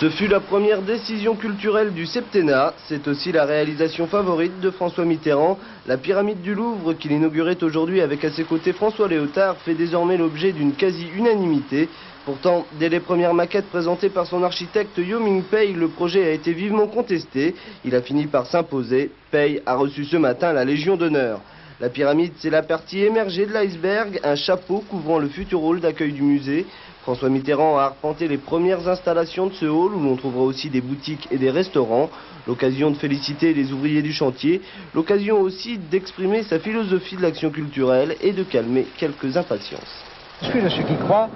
[0.00, 2.72] Ce fut la première décision culturelle du septennat.
[2.88, 5.58] C'est aussi la réalisation favorite de François Mitterrand.
[5.86, 10.16] La pyramide du Louvre, qu'il inaugurait aujourd'hui avec à ses côtés François Léotard, fait désormais
[10.16, 11.90] l'objet d'une quasi-unanimité.
[12.24, 16.54] Pourtant, dès les premières maquettes présentées par son architecte Yo Ming-pei, le projet a été
[16.54, 17.54] vivement contesté.
[17.84, 19.10] Il a fini par s'imposer.
[19.30, 21.42] Pei a reçu ce matin la Légion d'honneur.
[21.78, 26.12] La pyramide, c'est la partie émergée de l'iceberg, un chapeau couvrant le futur hall d'accueil
[26.12, 26.66] du musée.
[27.02, 30.82] François Mitterrand a arpenté les premières installations de ce hall où l'on trouvera aussi des
[30.82, 32.10] boutiques et des restaurants.
[32.46, 34.60] L'occasion de féliciter les ouvriers du chantier,
[34.94, 40.04] l'occasion aussi d'exprimer sa philosophie de l'action culturelle et de calmer quelques impatiences.
[40.42, 41.30] Je suis de ceux qui croient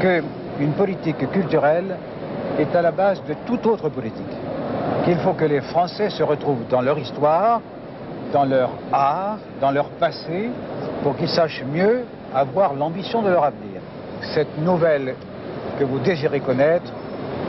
[0.00, 1.96] qu'une politique culturelle
[2.58, 4.24] est à la base de toute autre politique.
[5.04, 7.60] Qu'il faut que les Français se retrouvent dans leur histoire,
[8.32, 10.50] dans leur art, dans leur passé,
[11.04, 13.75] pour qu'ils sachent mieux avoir l'ambition de leur avenir.
[14.34, 15.14] Cette nouvelle
[15.78, 16.90] que vous désirez connaître,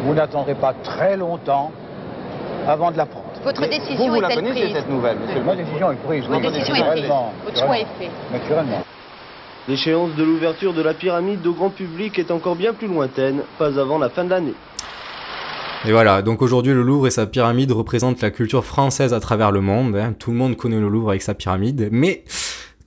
[0.04, 1.72] vous n'attendrez pas très longtemps
[2.68, 3.26] avant de l'apprendre.
[3.44, 6.26] Votre Mais décision vous, vous la connaissez, prise cette nouvelle, monsieur Ma décision est prise.
[6.28, 7.12] Votre oui, décision est prise.
[7.46, 8.10] Votre choix est fait.
[8.32, 8.84] Naturellement.
[9.68, 13.78] L'échéance de l'ouverture de la pyramide au grand public est encore bien plus lointaine, pas
[13.80, 14.54] avant la fin de l'année.
[15.86, 19.52] Et voilà, donc aujourd'hui le Louvre et sa pyramide représentent la culture française à travers
[19.52, 19.96] le monde.
[19.96, 20.14] hein.
[20.18, 22.24] Tout le monde connaît le Louvre avec sa pyramide, mais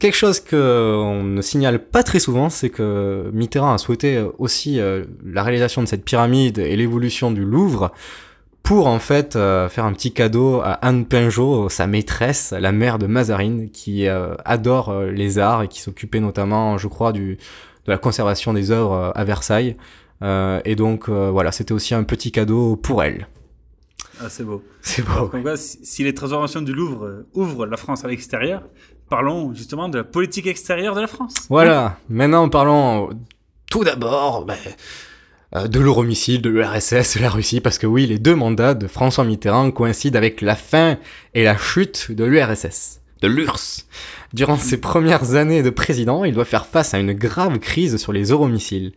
[0.01, 4.81] quelque chose que on ne signale pas très souvent, c'est que Mitterrand a souhaité aussi
[4.81, 7.93] euh, la réalisation de cette pyramide et l'évolution du Louvre
[8.63, 12.99] pour en fait euh, faire un petit cadeau à Anne Pinjot, sa maîtresse, la mère
[12.99, 17.37] de Mazarine, qui euh, adore euh, les arts et qui s'occupait notamment, je crois, de
[17.87, 19.77] la conservation des œuvres euh, à Versailles.
[20.23, 23.27] Euh, et donc euh, voilà, c'était aussi un petit cadeau pour elle.
[24.21, 24.63] Ah, c'est beau.
[24.83, 25.31] C'est beau.
[25.57, 28.63] Si, les transformations du Louvre euh, ouvrent la France à l'extérieur,
[29.09, 31.35] parlons justement de la politique extérieure de la France.
[31.49, 33.11] Voilà, maintenant parlons
[33.71, 34.47] tout d'abord
[35.57, 38.87] euh, de l'euromissile, de l'URSS, de la Russie, parce que oui, les deux mandats de
[38.87, 40.99] François Mitterrand coïncident avec la fin
[41.35, 43.87] et la chute de l'URSS, de l'URSS.
[44.33, 48.13] Durant ses premières années de président, il doit faire face à une grave crise sur
[48.13, 48.93] les euromissiles.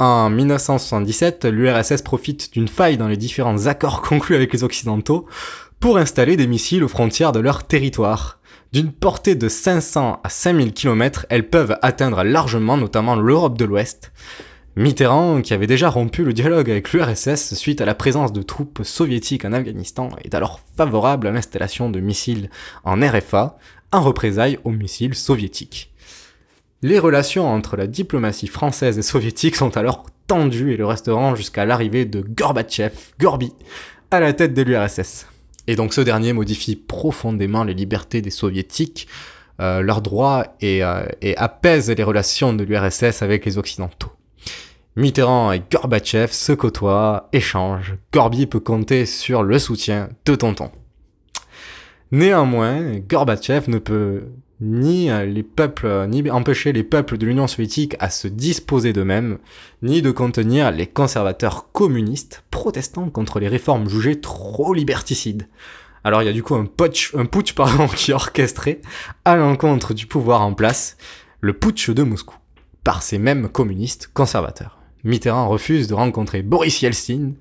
[0.00, 5.26] En 1977, l'URSS profite d'une faille dans les différents accords conclus avec les Occidentaux
[5.78, 8.40] pour installer des missiles aux frontières de leur territoire.
[8.72, 14.10] D'une portée de 500 à 5000 km, elles peuvent atteindre largement notamment l'Europe de l'Ouest.
[14.74, 18.80] Mitterrand, qui avait déjà rompu le dialogue avec l'URSS suite à la présence de troupes
[18.82, 22.48] soviétiques en Afghanistan, est alors favorable à l'installation de missiles
[22.84, 23.58] en RFA,
[23.92, 25.92] en représailles aux missiles soviétiques.
[26.82, 31.66] Les relations entre la diplomatie française et soviétique sont alors tendues et le resteront jusqu'à
[31.66, 33.52] l'arrivée de Gorbatchev, Gorby,
[34.10, 35.26] à la tête de l'URSS.
[35.66, 39.08] Et donc ce dernier modifie profondément les libertés des soviétiques,
[39.60, 44.12] euh, leurs droits et, euh, et apaise les relations de l'URSS avec les occidentaux.
[44.96, 47.96] Mitterrand et Gorbatchev se côtoient, échangent.
[48.14, 50.70] Gorby peut compter sur le soutien de Tonton.
[52.10, 54.24] Néanmoins, Gorbatchev ne peut
[54.60, 59.38] ni euh, les peuples, ni empêcher les peuples de l'Union soviétique à se disposer d'eux-mêmes,
[59.82, 65.48] ni de contenir les conservateurs communistes protestant contre les réformes jugées trop liberticides.
[66.04, 68.80] Alors il y a du coup un putsch, un putsch pardon, qui est orchestré
[69.24, 70.96] à l'encontre du pouvoir en place,
[71.40, 72.36] le putsch de Moscou,
[72.84, 74.78] par ces mêmes communistes conservateurs.
[75.04, 77.32] Mitterrand refuse de rencontrer Boris Yeltsin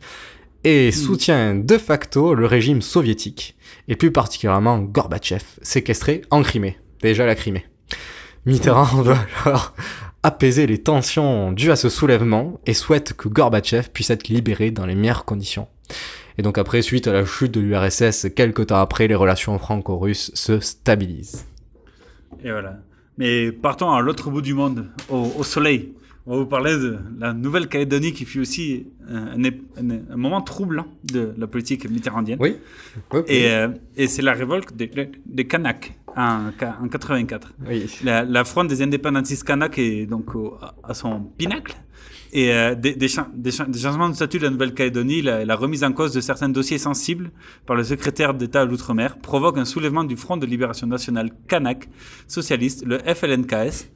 [0.64, 6.78] et soutient de facto le régime soviétique, et plus particulièrement Gorbatchev, séquestré en Crimée.
[7.02, 7.66] Déjà la Crimée.
[8.46, 9.74] Mitterrand veut alors
[10.24, 14.86] apaiser les tensions dues à ce soulèvement et souhaite que Gorbatchev puisse être libéré dans
[14.86, 15.68] les meilleures conditions.
[16.38, 20.32] Et donc après, suite à la chute de l'URSS, quelques temps après, les relations franco-russes
[20.34, 21.46] se stabilisent.
[22.44, 22.78] Et voilà.
[23.18, 25.94] Mais partons à l'autre bout du monde, au, au soleil.
[26.26, 30.86] On va vous parler de la Nouvelle-Calédonie qui fut aussi un, un- un moment troublant
[31.04, 32.38] de la politique mitterrandienne.
[32.40, 32.56] Oui.
[33.12, 33.22] Oui, oui.
[33.28, 34.90] Et, euh, et c'est la révolte des,
[35.26, 36.52] des Kanaks en,
[36.84, 37.54] en 84.
[37.68, 37.86] Oui.
[38.04, 41.76] La, la fronde des indépendantistes Kanaks est donc au- à son pinacle.
[42.32, 45.46] Et euh, des, des, cha- des cha- des changements de statut de la Nouvelle-Calédonie, la,
[45.46, 47.32] la remise en cause de certains dossiers sensibles
[47.66, 51.90] par le secrétaire d'État à l'Outre-mer provoque un soulèvement du Front de Libération Nationale Kanak
[52.28, 53.90] socialiste, le FLNKS.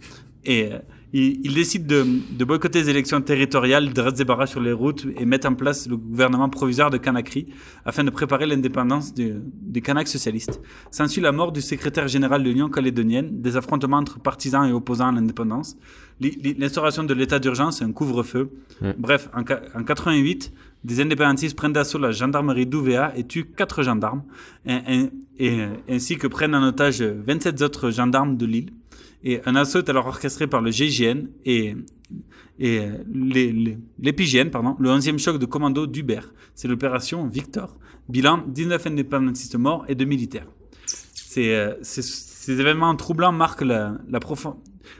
[0.45, 0.69] Et
[1.13, 4.71] euh, il, il décide de, de boycotter les élections territoriales, dresse des barrages sur les
[4.73, 7.47] routes et met en place le gouvernement provisoire de Kanakry
[7.85, 10.59] afin de préparer l'indépendance du- des Kanaks socialistes.
[10.91, 15.09] S'ensuit la mort du secrétaire général de l'Union calédonienne, des affrontements entre partisans et opposants
[15.09, 15.77] à l'indépendance,
[16.19, 18.49] li- li- l'instauration de l'état d'urgence et un couvre-feu.
[18.97, 19.41] Bref, en,
[19.79, 20.51] en 88,
[20.83, 24.23] des indépendantistes prennent d'assaut la gendarmerie d'Ouvéa et tuent quatre gendarmes,
[24.65, 25.09] et, et-
[25.47, 28.71] et- ainsi que prennent en otage 27 autres gendarmes de l'île.
[29.23, 31.75] Et un assaut alors orchestré par le GIGN et,
[32.59, 36.33] et euh, PGN, pardon, le 11e choc de commando d'Hubert.
[36.55, 37.77] C'est l'opération Victor.
[38.09, 40.47] Bilan 19 indépendantistes morts et 2 militaires.
[41.37, 44.57] Euh, ces événements troublants marquent, la, la profon-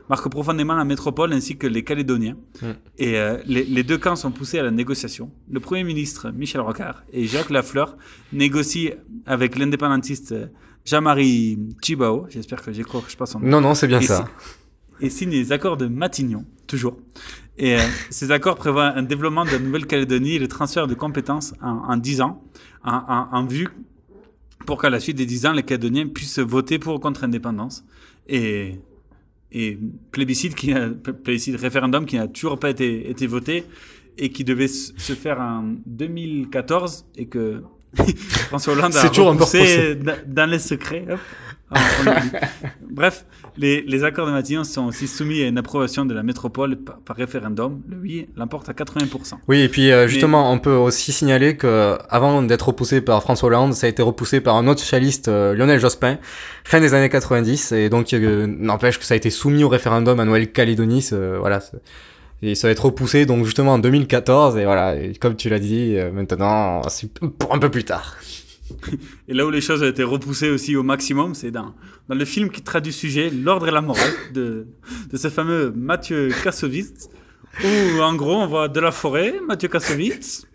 [0.10, 2.38] marquent profondément la métropole ainsi que les Calédoniens.
[2.62, 2.66] Mm.
[2.98, 5.32] Et euh, les, les deux camps sont poussés à la négociation.
[5.52, 7.98] Le Premier ministre Michel Rocard et Jacques Lafleur
[8.32, 8.94] négocient
[9.26, 10.34] avec l'indépendantiste
[10.86, 13.48] Jean-Marie Chibao, j'espère que j'écorche pas son nom.
[13.48, 14.26] Non, non, c'est bien Et ça.
[15.00, 16.98] si- Et signe les accords de Matignon, toujours.
[17.58, 21.54] Et euh, ces accords prévoient un développement de la Nouvelle-Calédonie et le transfert de compétences
[21.62, 22.43] en, en 10 ans,
[22.84, 23.67] en, en- en vue
[24.65, 27.84] pour qu'à la suite des 10 ans, les Calédoniens puissent voter pour ou contre l'indépendance.
[28.28, 28.76] Et,
[29.52, 29.78] et
[30.12, 33.65] plébiscite, qui a, plébiscite, référendum qui n'a toujours pas été, été voté
[34.17, 37.62] et qui devait se faire en 2014 et que
[38.49, 41.06] François Hollande a C'est toujours repoussé dans, les secrets.
[41.10, 41.19] hop.
[41.75, 41.79] Ah.
[42.89, 43.25] Bref,
[43.58, 46.97] les, les accords de Matignon sont aussi soumis à une approbation de la métropole par,
[46.99, 47.82] par référendum.
[47.89, 49.34] Le oui l'emporte à 80%.
[49.47, 53.21] Oui, et puis euh, Mais- justement, on peut aussi signaler que avant d'être repoussé par
[53.23, 56.19] François Hollande, ça a été repoussé par un autre socialiste, euh, Lionel Jospin,
[56.63, 60.19] fin des années 90, et donc euh, n'empêche que ça a été soumis au référendum
[60.19, 61.60] à Nouvelle-Calédonie, c'est- voilà,
[62.43, 65.60] et ça va être repoussé donc justement en 2014, et voilà, et comme tu l'as
[65.60, 68.17] dit, euh, maintenant, c'est pour un peu plus tard.
[69.27, 71.73] Et là où les choses ont été repoussées aussi au maximum, c'est dans,
[72.10, 74.67] dans le film qui traduit le sujet, L'ordre et la morale, de,
[75.12, 77.10] de ce fameux Mathieu Kassovitz,
[77.63, 80.47] où en gros on voit de la forêt, Mathieu Kassovitz,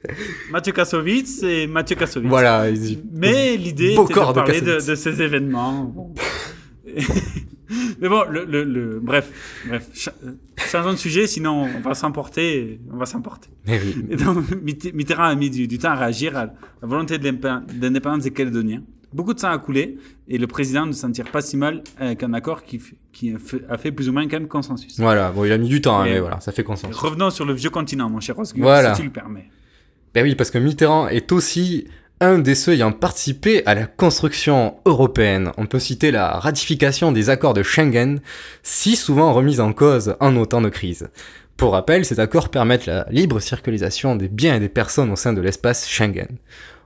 [0.51, 2.29] Mathieu Kassovitz et Mathieu Kassovitz.
[2.29, 2.66] Voilà,
[3.12, 6.12] Mais l'idée était de parler de, ces événements.
[8.01, 9.29] Mais bon, le, le, le- bref,
[9.68, 10.09] bref,
[10.59, 13.49] changeons de sujet, sinon on va s'emporter, on va s'emporter.
[13.66, 14.05] Eh oui.
[14.11, 16.53] Et donc, Mitt- Mitterrand a mis du, du temps à réagir à la
[16.88, 17.25] volonté de
[18.23, 18.83] des Calédoniens.
[19.12, 19.97] Beaucoup de sang a coulé
[20.29, 22.79] et le président ne s'en tire pas si mal avec un accord qui,
[23.35, 23.38] a
[23.79, 25.01] fait- plus ou moins quand même consensus.
[25.01, 26.94] Voilà, bon, il a mis du temps, hein, mais voilà, ça fait consensus.
[26.97, 28.94] Revenons sur le vieux continent, mon cher Osgur, Voilà.
[28.94, 29.49] si tu le permets.
[30.14, 31.87] Ben oui, parce que Mitterrand est aussi
[32.21, 35.53] un des ceux ayant participé à la construction européenne.
[35.57, 38.21] On peut citer la ratification des accords de Schengen,
[38.63, 41.09] si souvent remis en cause en autant de crises.
[41.57, 45.33] Pour rappel, ces accords permettent la libre circulation des biens et des personnes au sein
[45.33, 46.39] de l'espace Schengen.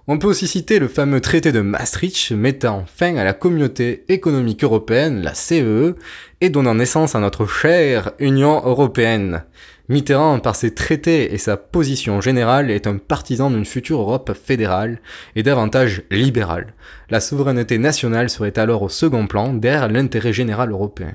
[0.08, 4.64] On peut aussi citer le fameux traité de Maastricht mettant fin à la communauté économique
[4.64, 5.94] européenne, la CEE,
[6.40, 9.44] et donnant naissance à notre chère Union européenne.
[9.88, 15.00] Mitterrand, par ses traités et sa position générale, est un partisan d'une future Europe fédérale
[15.34, 16.74] et davantage libérale.
[17.10, 21.14] La souveraineté nationale serait alors au second plan derrière l'intérêt général européen.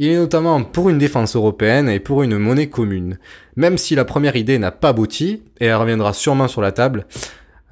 [0.00, 3.18] Il est notamment pour une défense européenne et pour une monnaie commune.
[3.56, 7.06] Même si la première idée n'a pas abouti, et elle reviendra sûrement sur la table,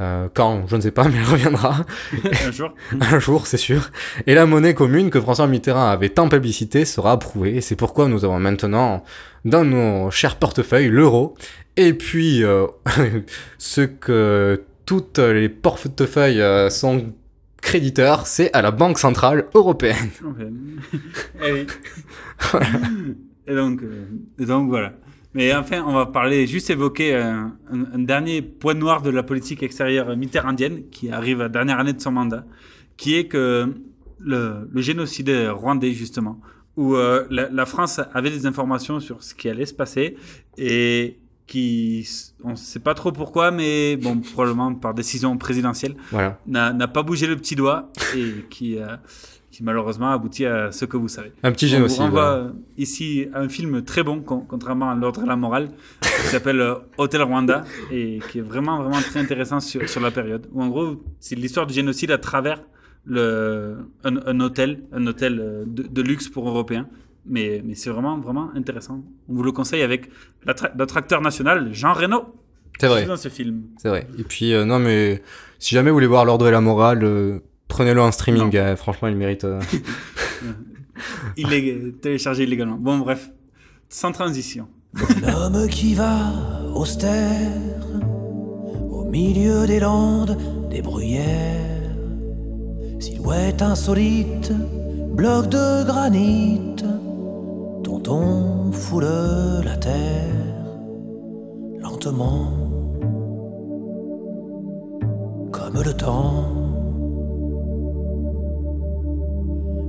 [0.00, 1.86] euh, quand, je ne sais pas, mais elle reviendra.
[2.46, 2.74] Un jour.
[3.00, 3.90] Un jour, c'est sûr.
[4.26, 7.56] Et la monnaie commune que François Mitterrand avait tant publicité sera approuvée.
[7.56, 9.04] Et c'est pourquoi nous avons maintenant
[9.46, 11.34] dans nos chers portefeuilles l'euro.
[11.76, 12.66] Et puis, euh,
[13.58, 17.14] ce que toutes les portefeuilles euh, sont
[17.62, 20.10] créditeurs, c'est à la Banque Centrale Européenne.
[21.42, 21.66] Eh
[23.48, 24.92] et, donc, euh, donc voilà.
[25.32, 27.52] Mais enfin, on va parler, juste évoquer un
[27.98, 32.00] dernier point noir de la politique extérieure mitterrandienne qui arrive à la dernière année de
[32.00, 32.44] son mandat,
[32.96, 33.72] qui est que
[34.18, 36.40] le, le génocide rwandais, justement,
[36.76, 40.16] où euh, la, la France avait des informations sur ce qui allait se passer
[40.58, 42.08] et qui,
[42.42, 46.38] on ne sait pas trop pourquoi, mais bon, probablement par décision présidentielle, Voilà.
[46.46, 48.96] n'a n'a pas bougé le petit doigt et qui, euh,
[49.52, 51.32] qui malheureusement aboutit à ce que vous savez.
[51.44, 52.32] Un petit On génocide, voilà.
[52.32, 55.70] euh, ici un film très bon, con- contrairement à l'ordre et la morale,
[56.02, 60.10] qui s'appelle euh, Hôtel Rwanda, et qui est vraiment, vraiment très intéressant sur, sur la
[60.10, 60.48] période.
[60.52, 62.60] Où en gros, c'est l'histoire du génocide à travers
[63.06, 66.86] le, un, un hôtel, un hôtel euh, de, de luxe pour Européens.
[67.28, 69.02] Mais, mais c'est vraiment, vraiment intéressant.
[69.28, 70.10] On vous le conseille avec
[70.76, 72.36] notre acteur national, Jean Reno.
[72.78, 73.04] C'est vrai.
[73.06, 73.62] dans ce film.
[73.78, 74.06] C'est vrai.
[74.18, 75.22] Et puis, euh, non, mais
[75.58, 77.38] si jamais vous voulez voir l'ordre et la morale, euh,
[77.68, 78.54] prenez-le en streaming.
[78.54, 79.44] euh, franchement, il mérite.
[79.44, 79.60] euh,
[81.36, 82.76] Il est téléchargé illégalement.
[82.76, 83.30] Bon, bref,
[83.88, 84.68] sans transition.
[85.22, 86.32] L'homme qui va
[86.74, 87.52] austère
[88.90, 90.38] au milieu des landes,
[90.70, 91.75] des bruyères,
[92.98, 94.52] silhouette insolite,
[95.14, 96.60] bloc de granit
[97.82, 99.06] dont on foule
[99.64, 100.34] la terre
[101.80, 102.46] lentement,
[105.52, 106.44] comme le temps.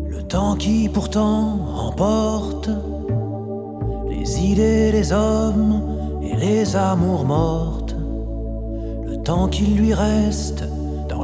[0.10, 2.70] Le temps qui pourtant emporte
[4.10, 5.82] les idées, les hommes
[6.22, 7.96] et les amours mortes.
[9.06, 10.66] Le temps qu'il lui reste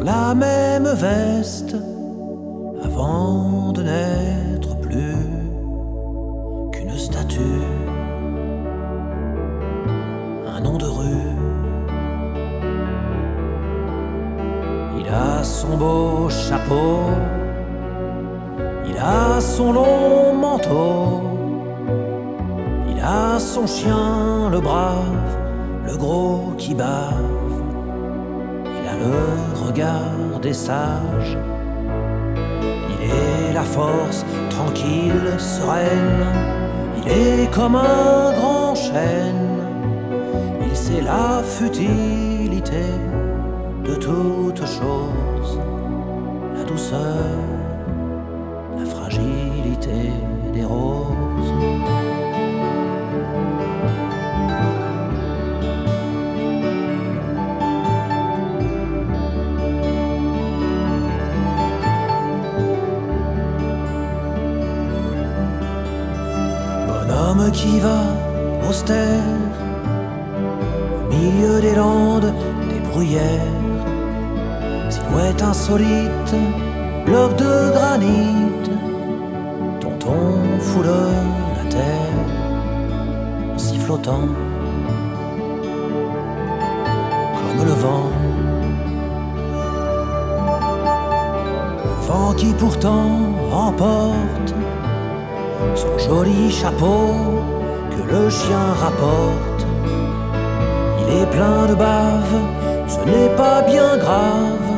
[0.02, 1.76] la même veste
[2.84, 5.16] avant de n'être plus
[6.72, 7.64] qu'une statue,
[10.56, 11.34] un nom de rue.
[15.00, 17.00] Il a son beau chapeau,
[18.88, 21.22] il a son long manteau.
[22.90, 25.38] Il a son chien, le brave,
[25.86, 27.33] le gros qui bave.
[29.00, 31.38] Le regard des sages.
[32.90, 36.26] Il est la force tranquille, sereine.
[36.98, 39.60] Il est comme un grand chêne.
[40.66, 42.86] Il sait la futilité
[43.84, 45.60] de toute chose.
[46.58, 47.38] La douceur,
[48.78, 50.12] la fragilité
[50.54, 52.13] des roses.
[67.24, 68.02] Bonhomme qui va
[68.70, 69.24] austère
[71.10, 72.34] au milieu des landes,
[72.70, 73.62] des bruyères,
[74.90, 76.36] silhouette insolite,
[77.06, 78.52] bloc de granit
[79.80, 82.20] dont on foule la terre
[83.54, 84.28] en sifflotant
[87.38, 88.10] comme le vent.
[92.02, 93.08] Vent qui pourtant
[93.52, 94.53] emporte
[95.76, 97.14] son joli chapeau
[97.92, 99.66] que le chien rapporte.
[101.00, 102.38] Il est plein de bave,
[102.88, 104.70] ce n'est pas bien grave.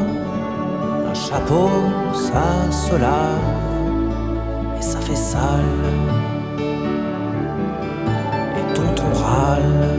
[1.09, 1.69] Un chapeau,
[2.13, 3.51] ça se lave,
[4.77, 5.83] et ça fait sale.
[8.57, 9.94] Et tonton râle.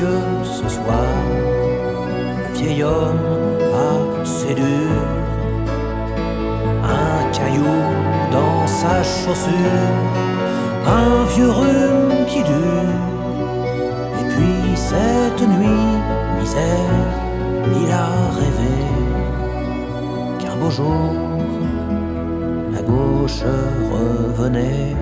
[0.00, 1.12] Ce soir,
[2.38, 3.20] le vieil homme
[3.74, 4.88] a séduit
[6.82, 7.76] un caillou
[8.32, 9.90] dans sa chaussure,
[10.86, 12.96] un vieux rhume qui dure.
[14.20, 15.90] Et puis cette nuit,
[16.40, 16.96] misère,
[17.82, 18.08] il a
[18.40, 18.76] rêvé
[20.38, 21.12] qu'un beau jour,
[22.72, 23.42] la gauche
[23.92, 24.99] revenait.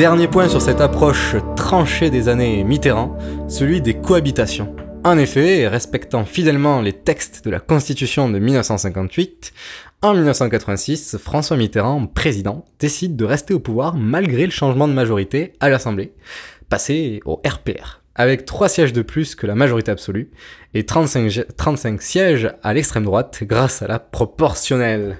[0.00, 3.18] Dernier point sur cette approche tranchée des années Mitterrand,
[3.50, 4.74] celui des cohabitations.
[5.04, 9.52] En effet, respectant fidèlement les textes de la Constitution de 1958,
[10.00, 15.52] en 1986, François Mitterrand, président, décide de rester au pouvoir malgré le changement de majorité
[15.60, 16.14] à l'Assemblée,
[16.70, 20.30] passé au RPR, avec 3 sièges de plus que la majorité absolue
[20.72, 25.18] et 35, gé- 35 sièges à l'extrême droite grâce à la proportionnelle.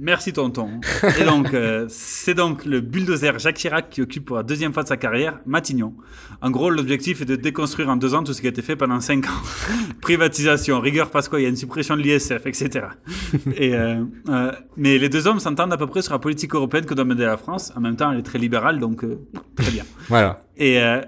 [0.00, 0.80] Merci tonton.
[1.20, 4.84] Et donc, euh, c'est donc le bulldozer Jacques Chirac qui occupe pour la deuxième fois
[4.84, 5.94] de sa carrière Matignon.
[6.40, 8.76] En gros, l'objectif est de déconstruire en deux ans tout ce qui a été fait
[8.76, 9.42] pendant cinq ans.
[10.00, 12.86] Privatisation, rigueur pasquoyenne, suppression de l'ISF, etc.
[13.56, 16.84] Et, euh, euh, mais les deux hommes s'entendent à peu près sur la politique européenne
[16.86, 17.72] que doit mener la France.
[17.76, 19.18] En même temps, elle est très libérale, donc euh,
[19.56, 19.84] très bien.
[20.08, 20.42] Voilà.
[20.56, 21.00] Et euh,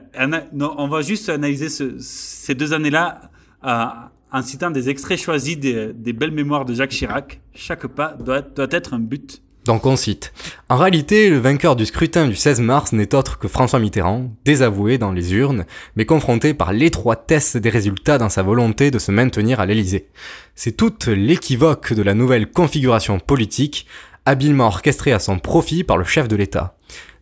[0.61, 3.21] on va juste analyser ce- ces deux années-là
[3.63, 7.41] à- en citant des extraits choisis des, belles mémoires de Jacques Chirac.
[7.55, 9.43] Chaque pas doit, doit être un but.
[9.67, 10.33] Donc on cite.
[10.69, 14.97] En réalité, le vainqueur du scrutin du 16 mars n'est autre que François Mitterrand, désavoué
[14.97, 15.67] dans les urnes,
[15.97, 20.09] mais confronté par l'étroitesse des résultats dans sa volonté de se maintenir à l'Élysée.
[20.55, 23.87] C'est toute l'équivoque de la nouvelle configuration politique,
[24.25, 26.77] habilement orchestrée à son profit par le chef de l'État.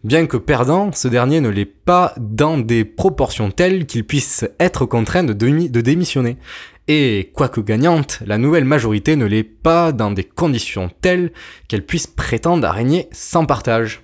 [0.05, 4.87] Bien que perdant, ce dernier ne l'est pas dans des proportions telles qu'il puisse être
[4.87, 6.37] contraint de, démi- de démissionner.
[6.87, 11.33] Et, quoique gagnante, la nouvelle majorité ne l'est pas dans des conditions telles
[11.67, 14.03] qu'elle puisse prétendre à régner sans partage.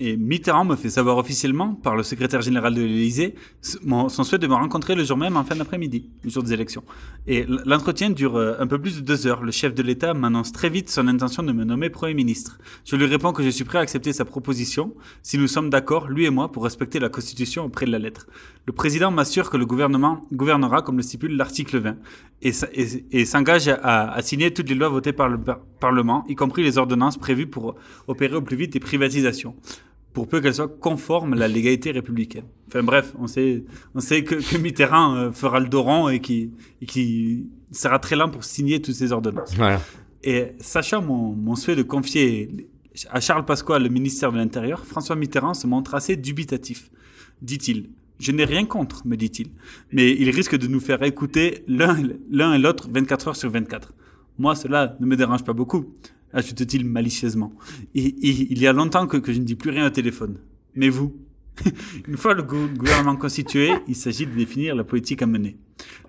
[0.00, 4.48] Et Mitterrand me fait savoir officiellement, par le secrétaire général de l'Élysée, son souhait de
[4.48, 6.82] me rencontrer le jour même en fin d'après-midi, le jour des élections.
[7.28, 9.44] Et l'entretien dure euh, un peu plus de deux heures.
[9.44, 12.58] Le chef de l'État m'annonce très vite son intention de me nommer Premier ministre.
[12.84, 16.08] Je lui réponds que je suis prêt à accepter sa proposition, si nous sommes d'accord,
[16.08, 18.26] lui et moi, pour respecter la Constitution auprès de la lettre.
[18.66, 21.96] Le président m'assure que le gouvernement gouvernera comme le stipule l'article 20
[22.42, 26.78] et, s'engage à, signer toutes les lois votées par le par- Parlement, y compris les
[26.78, 27.74] ordonnances prévues pour
[28.08, 29.54] opérer au plus vite des privatisations
[30.14, 32.44] pour peu qu'elle soit conforme à la légalité républicaine.
[32.68, 36.20] Enfin bref, on sait, on sait que, que Mitterrand euh, fera le dos rond et
[36.20, 39.54] qui, et qui sera très lent pour signer toutes ces ordonnances.
[39.56, 39.80] Voilà.
[40.22, 42.68] Et sachant mon, mon souhait de confier
[43.10, 46.90] à Charles Pasqua le ministère de l'Intérieur, François Mitterrand se montre assez dubitatif,
[47.42, 47.90] dit-il.
[48.20, 49.48] Je n'ai rien contre, me dit-il,
[49.90, 53.92] mais il risque de nous faire écouter l'un et l'autre 24 heures sur 24.
[54.38, 55.92] Moi, cela ne me dérange pas beaucoup,
[56.34, 57.52] ajoute-t-il malicieusement.
[57.94, 60.36] Et, et il y a longtemps que, que je ne dis plus rien au téléphone.
[60.74, 61.14] Mais vous
[62.08, 65.56] Une fois le gou- gouvernement constitué, il s'agit de définir la politique à mener.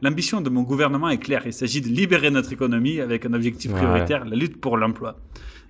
[0.01, 1.43] L'ambition de mon gouvernement est claire.
[1.45, 3.77] Il s'agit de libérer notre économie avec un objectif Ouais.
[3.77, 5.19] prioritaire, la lutte pour l'emploi.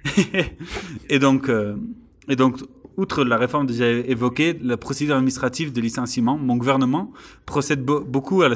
[1.09, 1.75] et donc, euh,
[2.29, 2.59] et donc,
[2.97, 7.11] outre la réforme déjà évoquée, la procédure administrative de licenciement, mon gouvernement
[7.45, 8.55] procède beau- beaucoup à la,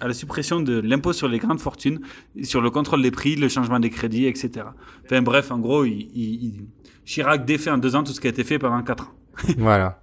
[0.00, 2.00] à la suppression de l'impôt sur les grandes fortunes,
[2.42, 4.66] sur le contrôle des prix, le changement des crédits, etc.
[5.04, 6.66] Enfin bref, en gros, il,
[7.04, 9.12] Chirac défait en deux ans tout ce qui a été fait pendant quatre ans.
[9.58, 10.00] Voilà.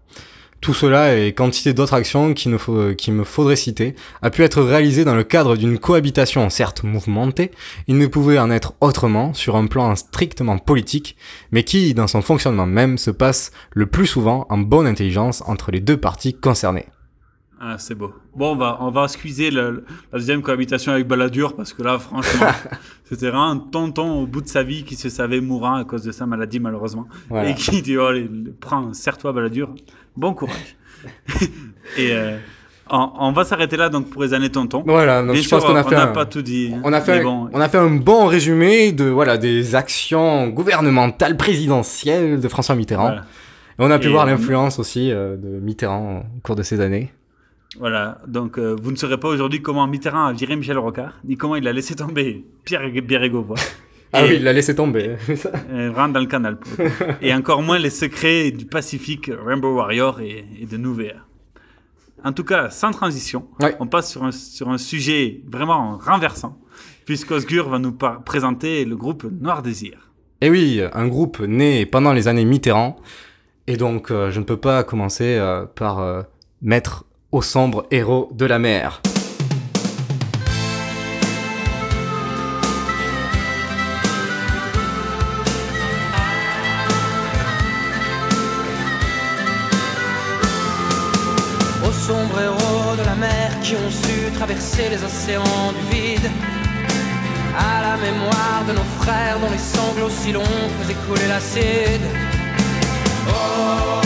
[0.62, 5.14] Tout cela et quantité d'autres actions qu'il me faudrait citer a pu être réalisé dans
[5.14, 7.52] le cadre d'une cohabitation certes mouvementée,
[7.89, 11.18] il ne pouvait en être autrement sur un plan strictement politique,
[11.52, 15.70] mais qui, dans son fonctionnement même, se passe le plus souvent en bonne intelligence entre
[15.70, 16.86] les deux parties concernées.
[17.66, 18.11] Ah, c'est beau.
[18.36, 22.47] Bon, on va, on va le- la deuxième cohabitation avec Balladur parce que là, franchement,
[23.05, 26.03] c'était vraiment un tonton au bout de sa vie qui se savait mourant à cause
[26.03, 27.07] de sa maladie, malheureusement.
[27.30, 27.49] Voilà.
[27.51, 29.70] Et qui dit, oh, allez, prends, serre-toi, Balladur.
[30.18, 30.76] Bon courage.
[31.97, 32.38] Et euh,
[32.89, 34.84] on, on va s'arrêter là donc pour les années tonton.
[34.86, 36.74] Voilà, donc je sûr, pense qu'on a on fait n'a un- pas tout dit.
[36.84, 40.49] On a fait, Mais bon, on a fait un bon résumé de voilà des actions
[40.49, 43.03] gouvernementales présidentielles de François Mitterrand.
[43.07, 43.22] Voilà.
[43.80, 46.80] Et on a pu voir on- l'influence aussi euh, de Mitterrand au cours de ces
[46.82, 47.11] années.
[47.80, 51.38] Voilà, donc euh, vous ne saurez pas aujourd'hui comment Mitterrand a viré Michel Rocard, ni
[51.38, 53.57] comment il a laissé tomber Pierre Bérégovoy.
[54.15, 55.15] Ah oui, il l'a laissé tomber.
[55.71, 56.59] Euh, vraiment dans le canal.
[57.21, 61.15] et encore moins les secrets du Pacifique, Rainbow Warrior et, et de Nouvéa.
[62.24, 63.47] En tout cas, sans transition,
[63.80, 66.59] on passe sur un, sur un sujet vraiment renversant,
[67.05, 70.11] puisqu'Osgur va nous présenter le groupe Noir Désir.
[70.41, 72.97] Et oui, un groupe né pendant les années Mitterrand.
[73.65, 76.26] Et donc, euh, je ne peux pas commencer euh, par
[76.61, 79.01] mettre au sombre héros de la mer.
[91.84, 96.29] Aux sombres héros de la mer qui ont su traverser les océans du vide.
[97.57, 102.01] À la mémoire de nos frères dont les sanglots si longs faisaient couler l'acide.
[103.25, 104.03] Always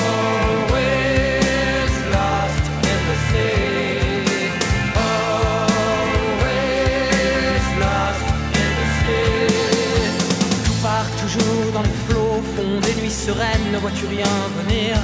[13.27, 14.95] sereines, ne vois-tu rien venir?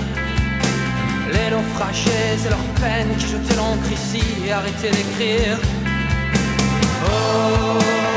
[1.33, 5.57] Les naufragés et leurs peines qui jetaient l'encre ici et arrêtaient d'écrire.
[7.05, 8.12] Always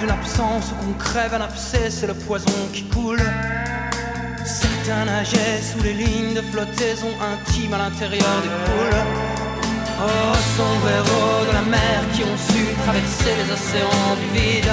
[0.00, 3.22] d'une absence qu'on crève un abcès, c'est le poison qui coule.
[4.44, 9.00] Certains nageaient sous les lignes de flottaison intime à l'intérieur des poules.
[10.00, 14.72] Oh, sombres héros de la mer qui ont su traverser les océans du vide.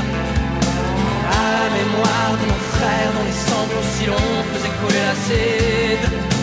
[1.32, 6.35] À la mémoire de nos frères dont les sanglots si longs faisaient couler l'acide.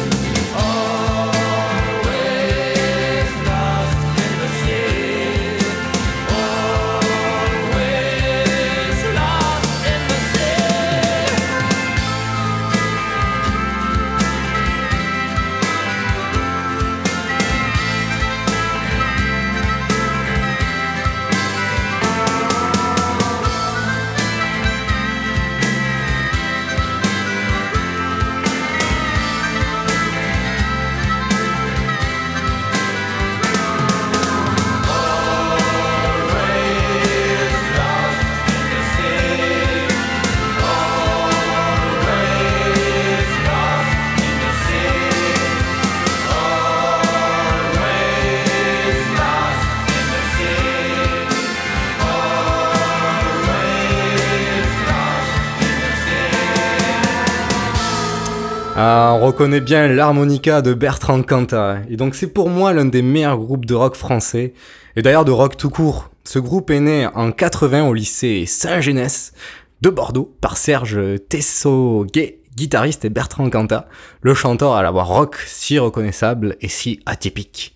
[59.23, 61.79] Reconnaît bien l'harmonica de Bertrand Cantat.
[61.89, 64.53] Et donc c'est pour moi l'un des meilleurs groupes de rock français.
[64.97, 66.11] Et d'ailleurs de rock tout court.
[66.25, 69.33] Ce groupe est né en 80 au lycée Saint-Genès
[69.81, 70.99] de Bordeaux par Serge
[71.29, 73.87] Tessot-Gay, guitariste et Bertrand Cantat,
[74.23, 77.75] le chanteur à la voix rock si reconnaissable et si atypique.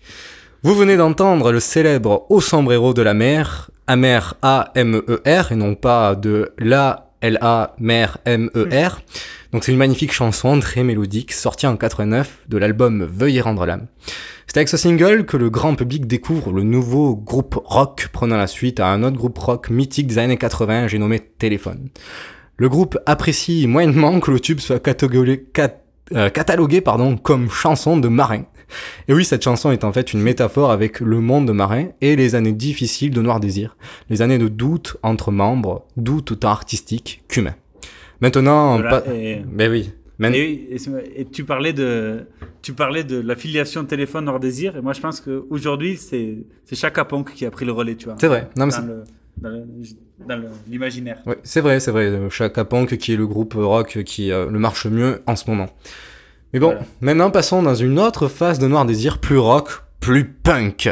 [0.63, 6.15] Vous venez d'entendre le célèbre Au sombrero de la mer, Amer A-M-E-R, et non pas
[6.15, 9.01] de la L-A mer M-E-R.
[9.53, 13.87] Donc c'est une magnifique chanson très mélodique sortie en 89 de l'album Veuillez rendre l'âme.
[14.47, 18.47] C'est avec ce single que le grand public découvre le nouveau groupe rock prenant la
[18.47, 21.89] suite à un autre groupe rock mythique des années 80, j'ai nommé Téléphone.
[22.55, 25.81] Le groupe apprécie moyennement que le tube soit catalogué, cat-
[26.15, 26.29] euh,
[27.21, 28.43] comme chanson de marin.
[29.07, 32.35] Et oui, cette chanson est en fait une métaphore avec le monde marin et les
[32.35, 33.77] années difficiles de Noir Désir,
[34.09, 37.55] les années de doute entre membres, doute autant artistique qu'humain.
[38.21, 39.91] Maintenant, Voilà, pas- et- ben oui.
[40.19, 40.39] Man- Et,
[40.71, 40.79] oui,
[41.15, 42.25] et tu parlais de,
[42.63, 44.75] tu parlais de l'affiliation téléphone hors désir.
[44.75, 48.05] Et moi, je pense qu'aujourd'hui, c'est, c'est Chaka Ponk qui a pris le relais, tu
[48.05, 48.15] vois.
[48.19, 48.49] C'est vrai.
[48.57, 48.73] Non, mais
[49.37, 51.19] dans, l'imaginaire.
[51.27, 52.11] Ouais, c'est vrai, c'est vrai.
[52.31, 55.67] Chaka Ponk qui est le groupe rock qui euh, le marche mieux en ce moment.
[56.53, 56.85] Mais bon, Voilà.
[57.01, 59.69] maintenant passons dans une autre phase de Noir Désir, plus rock,
[59.99, 60.89] plus punk.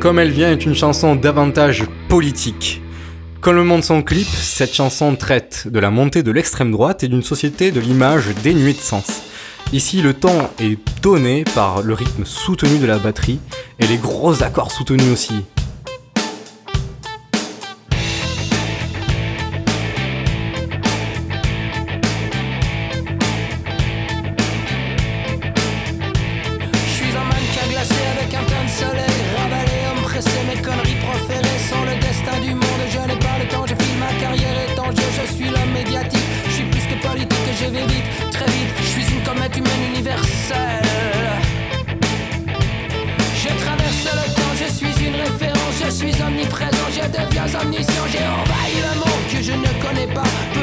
[0.00, 2.80] Comme elle vient est une chanson davantage politique.
[3.42, 7.08] Comme le montre son clip, cette chanson traite de la montée de l'extrême droite et
[7.08, 9.20] d'une société de l'image dénuée de sens.
[9.74, 13.40] Ici, le ton est donné par le rythme soutenu de la batterie
[13.78, 15.44] et les gros accords soutenus aussi.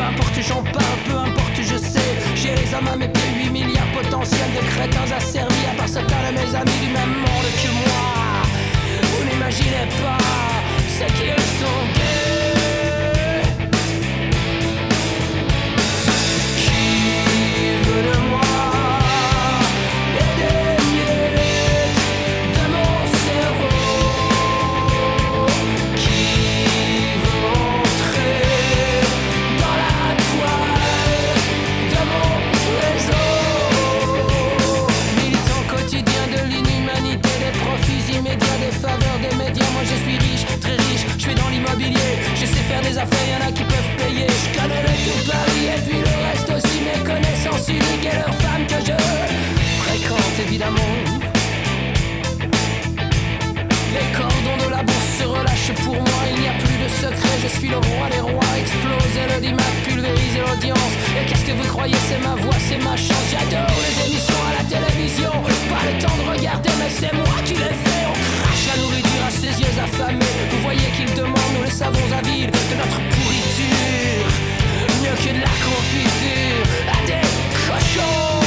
[0.08, 2.12] Importe j'en parle, peu importe je sais.
[2.36, 5.66] J'ai les hommes à mes pieds, 8 milliards potentiels de crétins asservis.
[5.72, 8.08] À part certains de mes amis du même monde que moi.
[9.02, 10.18] Vous n'imaginez pas
[10.98, 12.47] ce qu'ils sont gays
[42.88, 44.28] Des affaires, y'en a qui peuvent payer.
[44.28, 46.80] Je connais le tout Paris et puis le reste aussi.
[46.88, 48.96] Mes connaissances uniques et leurs femmes que je
[49.84, 50.94] fréquente évidemment.
[53.92, 57.36] Les cordons de la bourse se relâchent pour moi, il n'y a plus de secret,
[57.44, 60.94] je suis le roi des rois, exploser l'audimat, pulvériser l'audience.
[61.20, 64.52] Et qu'est-ce que vous croyez, c'est ma voix, c'est ma chance, j'adore les émissions à
[64.60, 65.34] la télévision,
[65.68, 69.24] pas le temps de regarder, mais c'est moi qui les fais, on crache la nourriture
[69.28, 71.37] à ses yeux affamés, vous voyez qu'ils demandent,
[71.68, 74.28] les savons avides, de notre pourriture,
[75.02, 77.28] mieux que de la confiture, à des
[77.68, 78.47] cochons.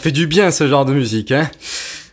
[0.00, 1.50] Fait du bien ce genre de musique, hein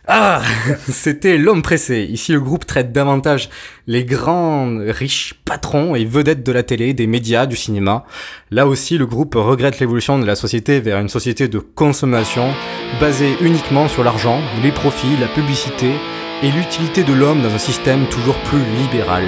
[0.06, 0.42] Ah,
[0.88, 2.06] c'était L'homme pressé.
[2.10, 3.48] Ici, le groupe traite davantage
[3.86, 8.04] les grands, riches patrons et vedettes de la télé, des médias, du cinéma.
[8.50, 12.52] Là aussi, le groupe regrette l'évolution de la société vers une société de consommation
[13.00, 15.92] basée uniquement sur l'argent, les profits, la publicité
[16.42, 19.24] et l'utilité de l'homme dans un système toujours plus libéral.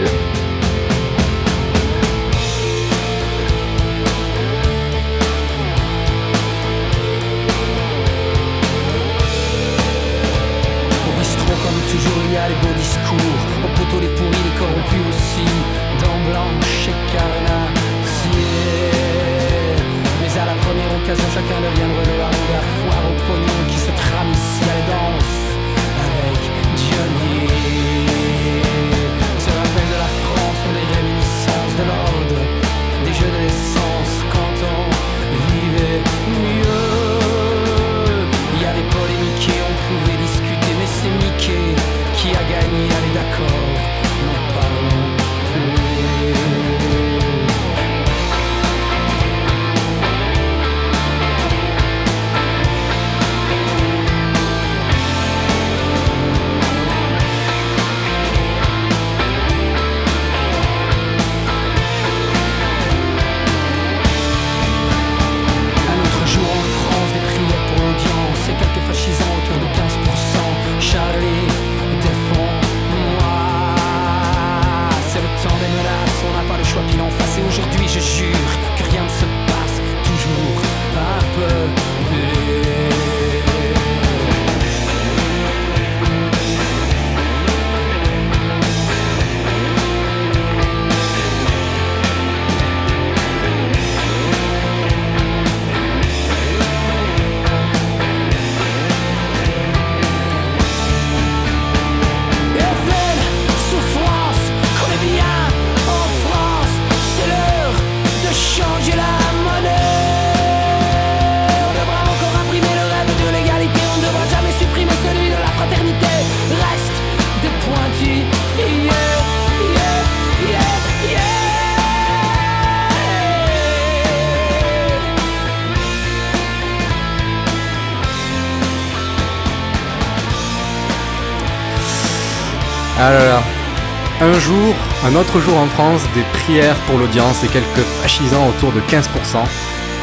[135.20, 139.04] Autre jour en France, des prières pour l'audience et quelques fascisants autour de 15%.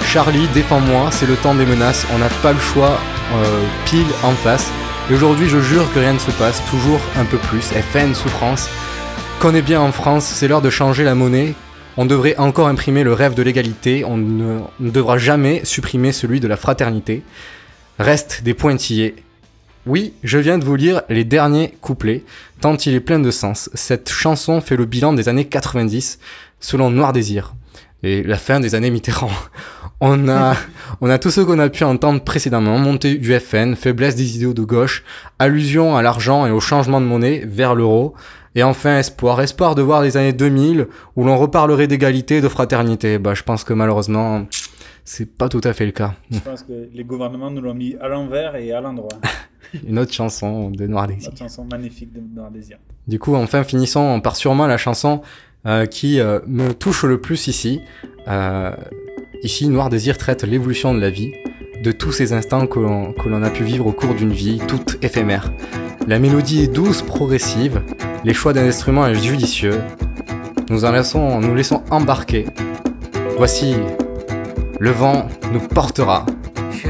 [0.05, 2.99] Charlie, défends-moi, c'est le temps des menaces, on n'a pas le choix,
[3.33, 4.71] euh, pile en face.
[5.09, 7.61] Et aujourd'hui, je jure que rien ne se passe, toujours un peu plus.
[7.61, 8.69] FN, souffrance.
[9.39, 11.55] Qu'on est bien en France, c'est l'heure de changer la monnaie.
[11.97, 16.11] On devrait encore imprimer le rêve de l'égalité, on ne, on ne devra jamais supprimer
[16.11, 17.23] celui de la fraternité.
[17.97, 19.15] Reste des pointillés.
[19.87, 22.23] Oui, je viens de vous lire les derniers couplets,
[22.59, 23.69] tant il est plein de sens.
[23.73, 26.19] Cette chanson fait le bilan des années 90,
[26.59, 27.55] selon Noir Désir,
[28.03, 29.31] et la fin des années Mitterrand.
[29.99, 30.55] On a,
[31.01, 34.53] on a tout ce qu'on a pu entendre précédemment, montée du FN, faiblesse des idéaux
[34.53, 35.03] de gauche,
[35.39, 38.13] allusion à l'argent et au changement de monnaie vers l'euro,
[38.53, 40.85] et enfin espoir, espoir de voir les années 2000
[41.15, 43.17] où l'on reparlerait d'égalité et de fraternité.
[43.17, 44.45] Bah, je pense que malheureusement,
[45.03, 46.13] c'est pas tout à fait le cas.
[46.29, 49.17] Je pense que les gouvernements nous l'ont mis à l'envers et à l'endroit.
[49.87, 51.29] Une autre chanson de Noir Désir.
[51.29, 52.77] Notre chanson magnifique de Noir Désir.
[53.07, 55.21] Du coup, enfin, finissons par sûrement la chanson
[55.65, 57.81] euh, qui euh, me touche le plus ici.
[58.27, 58.71] Euh,
[59.43, 61.31] ici, Noir Désir traite l'évolution de la vie,
[61.83, 64.59] de tous ces instants que l'on que l'on a pu vivre au cours d'une vie
[64.67, 65.51] toute éphémère.
[66.07, 67.81] La mélodie est douce, progressive,
[68.23, 69.81] les choix d'un instrument est judicieux.
[70.69, 72.45] Nous en laissons, nous laissons embarquer.
[73.37, 73.75] Voici,
[74.79, 76.25] le vent nous portera.
[76.71, 76.89] Je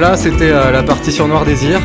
[0.00, 1.80] voilà, c'était euh, la partie sur Noir Désir.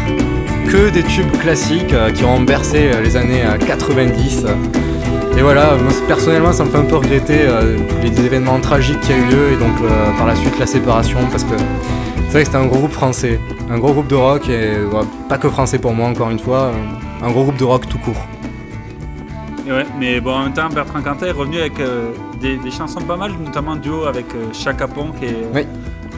[0.70, 4.46] Que des tubes classiques euh, qui ont bercé euh, les années euh, 90.
[5.36, 7.40] Et voilà, moi personnellement ça me fait un peu regretter
[8.04, 9.74] les événements tragiques qui a eu lieu et donc
[10.16, 11.56] par la suite la séparation parce que
[12.28, 13.40] c'est vrai que c'était un gros groupe français,
[13.72, 16.72] un gros groupe de rock et ouais, pas que français pour moi encore une fois,
[17.24, 18.28] un gros groupe de rock tout court.
[19.66, 22.12] Et ouais, mais bon, en même temps, Bertrand Cantat est revenu avec euh,
[22.42, 25.48] des, des chansons pas mal, notamment en duo avec euh, Chaka Ponk et,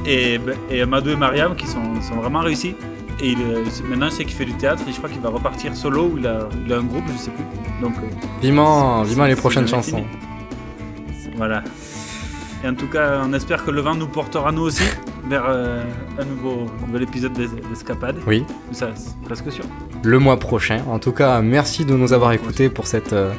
[0.05, 0.39] et,
[0.69, 2.75] et Madou et Mariam qui sont, sont vraiment réussis.
[3.21, 5.21] Et il, euh, c'est- maintenant, je sais qu'il fait du théâtre et je crois qu'il
[5.21, 7.45] va repartir solo ou il a, il a un groupe, je sais plus.
[7.81, 8.07] Donc, euh,
[8.41, 10.03] Vivement, les prochaines chansons.
[11.37, 11.63] Voilà.
[12.63, 14.83] Et en tout cas, on espère que le vent nous portera nous aussi
[15.29, 15.83] vers euh,
[16.19, 18.17] un nouveau, nouvel épisode d'Es- d'Escapade.
[18.27, 18.43] Oui.
[18.71, 19.65] Ça, c'est presque sûr.
[20.03, 20.79] le mois prochain.
[20.89, 23.31] En tout cas, merci de nous avoir écoutés pour cette euh,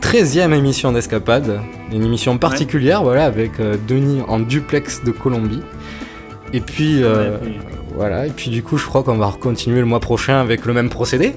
[0.00, 1.60] 13e émission d'Escapade.
[1.92, 5.62] Une émission particulière, voilà, avec euh, Denis en duplex de Colombie.
[6.52, 7.58] Et puis, euh, Ouais,
[7.94, 10.72] voilà, et puis du coup, je crois qu'on va continuer le mois prochain avec le
[10.74, 11.34] même procédé.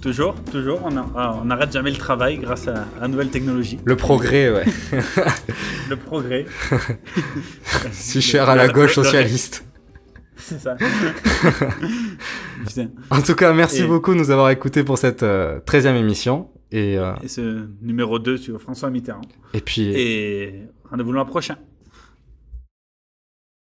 [0.00, 3.78] Toujours, toujours, on ah, n'arrête jamais le travail grâce à, la nouvelle technologie.
[3.84, 4.64] Le progrès, ouais.
[5.90, 6.46] le progrès.
[7.90, 9.64] si cher à la gauche socialiste.
[10.36, 10.76] C'est ça.
[13.10, 16.48] En tout cas, merci Et- beaucoup de nous avoir écoutés pour cette euh, 13e émission.
[16.70, 19.22] Et, euh, Et ce numéro 2 sur François Mitterrand.
[19.54, 21.56] Et puis- Et rendez-vous le mois prochain.